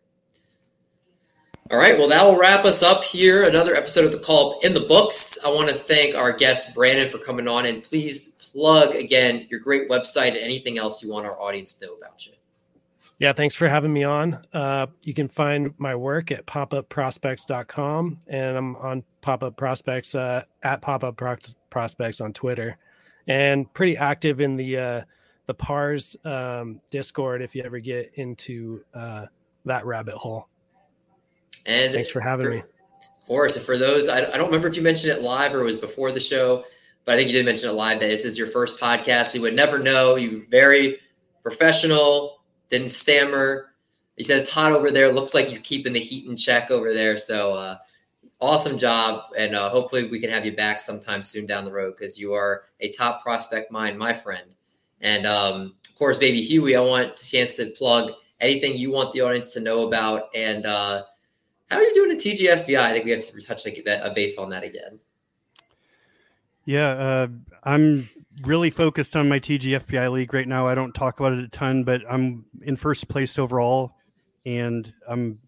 All 1.72 1.78
right, 1.78 1.96
well, 1.96 2.08
that 2.08 2.22
will 2.22 2.38
wrap 2.38 2.66
us 2.66 2.82
up 2.82 3.02
here. 3.02 3.48
Another 3.48 3.74
episode 3.74 4.04
of 4.04 4.12
the 4.12 4.18
Call 4.18 4.60
in 4.60 4.74
the 4.74 4.82
books. 4.82 5.42
I 5.42 5.48
want 5.48 5.70
to 5.70 5.74
thank 5.74 6.14
our 6.14 6.30
guest 6.30 6.74
Brandon 6.74 7.08
for 7.08 7.16
coming 7.16 7.48
on, 7.48 7.64
and 7.64 7.82
please 7.82 8.52
plug 8.52 8.94
again 8.94 9.46
your 9.48 9.58
great 9.58 9.88
website 9.88 10.28
and 10.28 10.36
anything 10.36 10.76
else 10.76 11.02
you 11.02 11.10
want 11.10 11.24
our 11.24 11.40
audience 11.40 11.72
to 11.72 11.86
know 11.86 11.94
about 11.94 12.26
you. 12.26 12.34
Yeah, 13.20 13.32
thanks 13.32 13.54
for 13.54 13.70
having 13.70 13.90
me 13.90 14.04
on. 14.04 14.44
Uh, 14.52 14.88
you 15.02 15.14
can 15.14 15.28
find 15.28 15.72
my 15.78 15.94
work 15.94 16.30
at 16.30 16.44
popupprospects.com, 16.44 18.18
and 18.26 18.56
I'm 18.58 18.76
on 18.76 19.02
Pop 19.22 19.42
Up 19.42 19.56
Prospects 19.56 20.14
uh, 20.14 20.44
at 20.62 20.82
Pop 20.82 21.04
Up 21.04 21.18
Prospects 21.70 22.20
on 22.20 22.34
Twitter, 22.34 22.76
and 23.26 23.72
pretty 23.72 23.96
active 23.96 24.42
in 24.42 24.56
the 24.56 24.76
uh, 24.76 25.00
the 25.46 25.54
Pars 25.54 26.16
um, 26.26 26.82
Discord 26.90 27.40
if 27.40 27.54
you 27.54 27.62
ever 27.62 27.78
get 27.78 28.12
into 28.16 28.84
uh, 28.92 29.24
that 29.64 29.86
rabbit 29.86 30.16
hole. 30.16 30.48
And 31.66 31.94
thanks 31.94 32.10
for 32.10 32.20
having 32.20 32.46
for, 32.46 32.52
me. 32.52 32.58
Of 32.58 33.26
course. 33.26 33.56
And 33.56 33.64
for 33.64 33.78
those, 33.78 34.08
I, 34.08 34.18
I 34.18 34.36
don't 34.36 34.46
remember 34.46 34.68
if 34.68 34.76
you 34.76 34.82
mentioned 34.82 35.12
it 35.12 35.22
live 35.22 35.54
or 35.54 35.60
it 35.60 35.64
was 35.64 35.76
before 35.76 36.12
the 36.12 36.20
show, 36.20 36.64
but 37.04 37.14
I 37.14 37.16
think 37.16 37.28
you 37.28 37.34
did 37.34 37.46
mention 37.46 37.68
it 37.68 37.74
live 37.74 38.00
that 38.00 38.06
this 38.06 38.24
is 38.24 38.36
your 38.36 38.46
first 38.48 38.80
podcast. 38.80 39.34
We 39.34 39.40
would 39.40 39.56
never 39.56 39.78
know. 39.78 40.16
You 40.16 40.46
very 40.50 40.98
professional 41.42 42.42
didn't 42.68 42.90
stammer. 42.90 43.74
He 44.16 44.24
said 44.24 44.38
it's 44.38 44.52
hot 44.52 44.72
over 44.72 44.90
there. 44.90 45.12
looks 45.12 45.34
like 45.34 45.50
you're 45.50 45.60
keeping 45.62 45.92
the 45.92 46.00
heat 46.00 46.28
in 46.28 46.36
check 46.36 46.70
over 46.70 46.92
there. 46.92 47.16
So 47.16 47.54
uh, 47.54 47.76
awesome 48.40 48.78
job, 48.78 49.32
and 49.38 49.54
uh, 49.54 49.68
hopefully 49.68 50.08
we 50.08 50.18
can 50.18 50.28
have 50.28 50.44
you 50.44 50.54
back 50.54 50.80
sometime 50.80 51.22
soon 51.22 51.46
down 51.46 51.64
the 51.64 51.72
road 51.72 51.94
because 51.96 52.20
you 52.20 52.32
are 52.34 52.64
a 52.80 52.90
top 52.90 53.22
prospect 53.22 53.70
mind, 53.70 53.98
my 53.98 54.12
friend. 54.12 54.54
And 55.00 55.26
um, 55.26 55.74
of 55.88 55.98
course, 55.98 56.18
baby 56.18 56.42
Huey, 56.42 56.76
I 56.76 56.80
want 56.80 57.20
a 57.20 57.24
chance 57.24 57.56
to 57.56 57.66
plug 57.76 58.12
anything 58.40 58.76
you 58.76 58.92
want 58.92 59.12
the 59.12 59.20
audience 59.20 59.54
to 59.54 59.60
know 59.60 59.86
about. 59.86 60.28
And 60.34 60.66
uh, 60.66 61.02
how 61.72 61.78
are 61.78 61.82
you 61.82 61.94
doing 61.94 62.10
at 62.10 62.18
TGFBI? 62.18 62.78
I 62.78 62.92
think 62.92 63.06
we 63.06 63.12
have 63.12 63.22
to 63.22 63.40
touch 63.40 63.64
like 63.64 63.82
a 63.86 64.10
base 64.10 64.36
on 64.36 64.50
that 64.50 64.62
again. 64.62 64.98
Yeah, 66.66 66.90
uh, 66.90 67.28
I'm 67.64 68.06
really 68.42 68.68
focused 68.68 69.16
on 69.16 69.26
my 69.28 69.40
TGFBI 69.40 70.12
league 70.12 70.34
right 70.34 70.46
now. 70.46 70.66
I 70.66 70.74
don't 70.74 70.94
talk 70.94 71.18
about 71.18 71.32
it 71.32 71.42
a 71.42 71.48
ton, 71.48 71.82
but 71.82 72.02
I'm 72.08 72.44
in 72.60 72.76
first 72.76 73.08
place 73.08 73.38
overall, 73.38 73.96
and 74.44 74.92
I'm 75.08 75.40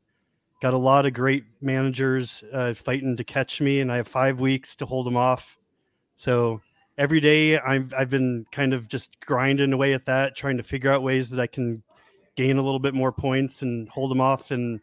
got 0.62 0.72
a 0.72 0.78
lot 0.78 1.04
of 1.04 1.12
great 1.12 1.44
managers 1.60 2.42
uh, 2.54 2.72
fighting 2.72 3.18
to 3.18 3.24
catch 3.24 3.60
me, 3.60 3.80
and 3.80 3.92
I 3.92 3.96
have 3.96 4.08
five 4.08 4.40
weeks 4.40 4.74
to 4.76 4.87
hold 4.87 5.06
them 5.06 5.18
off. 5.18 5.58
So 6.16 6.62
every 6.96 7.20
day 7.20 7.58
I've 7.58 7.92
I've 7.92 8.10
been 8.10 8.46
kind 8.50 8.72
of 8.72 8.88
just 8.88 9.20
grinding 9.20 9.74
away 9.74 9.92
at 9.92 10.06
that, 10.06 10.37
trying 10.37 10.56
to 10.56 10.62
figure 10.62 10.90
out 10.90 11.02
ways 11.02 11.28
that 11.30 11.40
I 11.40 11.46
can 11.46 11.82
gain 12.34 12.56
a 12.56 12.62
little 12.62 12.80
bit 12.80 12.94
more 12.94 13.12
points 13.12 13.60
and 13.60 13.90
hold 13.90 14.10
them 14.10 14.22
off. 14.22 14.50
And 14.50 14.80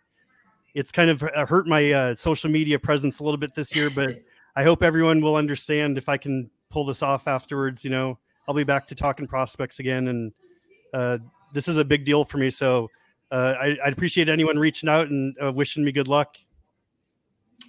it's 0.73 0.91
kind 0.91 1.09
of 1.09 1.21
hurt 1.21 1.67
my 1.67 1.91
uh, 1.91 2.15
social 2.15 2.49
media 2.49 2.79
presence 2.79 3.19
a 3.19 3.23
little 3.23 3.37
bit 3.37 3.53
this 3.53 3.75
year, 3.75 3.89
but 3.89 4.19
I 4.55 4.63
hope 4.63 4.83
everyone 4.83 5.21
will 5.21 5.35
understand 5.35 5.97
if 5.97 6.09
I 6.09 6.17
can 6.17 6.49
pull 6.69 6.85
this 6.85 7.01
off 7.01 7.27
afterwards. 7.27 7.83
You 7.83 7.91
know, 7.91 8.19
I'll 8.47 8.55
be 8.55 8.63
back 8.63 8.87
to 8.87 8.95
talking 8.95 9.27
prospects 9.27 9.79
again, 9.79 10.07
and 10.07 10.33
uh, 10.93 11.17
this 11.53 11.67
is 11.67 11.77
a 11.77 11.85
big 11.85 12.05
deal 12.05 12.25
for 12.25 12.37
me. 12.37 12.49
So 12.49 12.89
uh, 13.31 13.55
I, 13.59 13.77
I 13.83 13.89
appreciate 13.89 14.29
anyone 14.29 14.57
reaching 14.57 14.89
out 14.89 15.09
and 15.09 15.35
uh, 15.43 15.51
wishing 15.51 15.83
me 15.83 15.91
good 15.91 16.07
luck. 16.07 16.37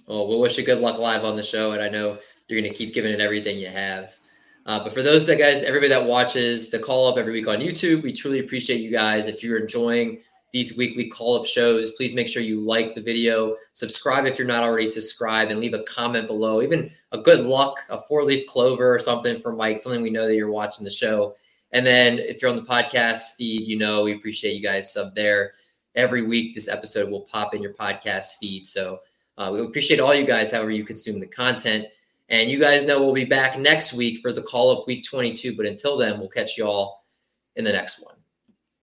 Well, 0.07 0.27
we'll 0.27 0.39
wish 0.39 0.57
you 0.57 0.65
good 0.65 0.79
luck 0.79 0.99
live 0.99 1.23
on 1.23 1.35
the 1.35 1.43
show, 1.43 1.71
and 1.71 1.81
I 1.81 1.89
know 1.89 2.17
you're 2.47 2.59
going 2.59 2.71
to 2.71 2.77
keep 2.77 2.93
giving 2.93 3.11
it 3.11 3.21
everything 3.21 3.57
you 3.57 3.67
have. 3.67 4.17
Uh, 4.65 4.81
but 4.83 4.93
for 4.93 5.01
those 5.01 5.25
that 5.25 5.37
guys, 5.37 5.63
everybody 5.63 5.89
that 5.89 6.05
watches 6.05 6.69
the 6.69 6.79
call 6.79 7.07
up 7.07 7.17
every 7.17 7.33
week 7.33 7.47
on 7.47 7.57
YouTube, 7.57 8.01
we 8.01 8.13
truly 8.13 8.39
appreciate 8.39 8.77
you 8.77 8.91
guys. 8.91 9.27
If 9.27 9.43
you're 9.43 9.57
enjoying 9.57 10.19
these 10.53 10.77
weekly 10.77 11.07
call 11.07 11.39
up 11.39 11.45
shows. 11.47 11.91
Please 11.91 12.13
make 12.13 12.27
sure 12.27 12.41
you 12.41 12.61
like 12.61 12.93
the 12.93 13.01
video, 13.01 13.57
subscribe 13.73 14.27
if 14.27 14.37
you're 14.37 14.47
not 14.47 14.63
already 14.63 14.87
subscribed, 14.87 15.51
and 15.51 15.59
leave 15.59 15.73
a 15.73 15.83
comment 15.83 16.27
below. 16.27 16.61
Even 16.61 16.91
a 17.11 17.17
good 17.17 17.43
luck, 17.43 17.77
a 17.89 17.99
four 17.99 18.23
leaf 18.23 18.45
clover 18.47 18.93
or 18.93 18.99
something 18.99 19.37
for 19.37 19.51
Mike, 19.51 19.79
something 19.79 20.03
we 20.03 20.11
know 20.11 20.27
that 20.27 20.35
you're 20.35 20.51
watching 20.51 20.85
the 20.85 20.91
show. 20.91 21.35
And 21.71 21.83
then 21.83 22.19
if 22.19 22.41
you're 22.41 22.51
on 22.51 22.57
the 22.57 22.63
podcast 22.63 23.35
feed, 23.35 23.67
you 23.67 23.77
know 23.77 24.03
we 24.03 24.13
appreciate 24.13 24.53
you 24.53 24.61
guys 24.61 24.93
sub 24.93 25.15
there. 25.15 25.53
Every 25.95 26.21
week, 26.21 26.53
this 26.53 26.69
episode 26.69 27.11
will 27.11 27.21
pop 27.21 27.55
in 27.55 27.61
your 27.61 27.73
podcast 27.73 28.37
feed. 28.37 28.67
So 28.67 28.99
uh, 29.39 29.49
we 29.51 29.61
appreciate 29.61 29.99
all 29.99 30.13
you 30.13 30.25
guys, 30.25 30.51
however 30.51 30.71
you 30.71 30.83
consume 30.83 31.19
the 31.19 31.27
content. 31.27 31.87
And 32.29 32.49
you 32.49 32.59
guys 32.59 32.85
know 32.85 33.01
we'll 33.01 33.13
be 33.13 33.25
back 33.25 33.59
next 33.59 33.95
week 33.95 34.19
for 34.19 34.31
the 34.31 34.41
call 34.41 34.71
up 34.71 34.87
week 34.87 35.03
22. 35.03 35.55
But 35.55 35.65
until 35.65 35.97
then, 35.97 36.19
we'll 36.19 36.29
catch 36.29 36.57
you 36.57 36.65
all 36.65 37.05
in 37.55 37.63
the 37.63 37.73
next 37.73 38.03
one. 38.03 38.12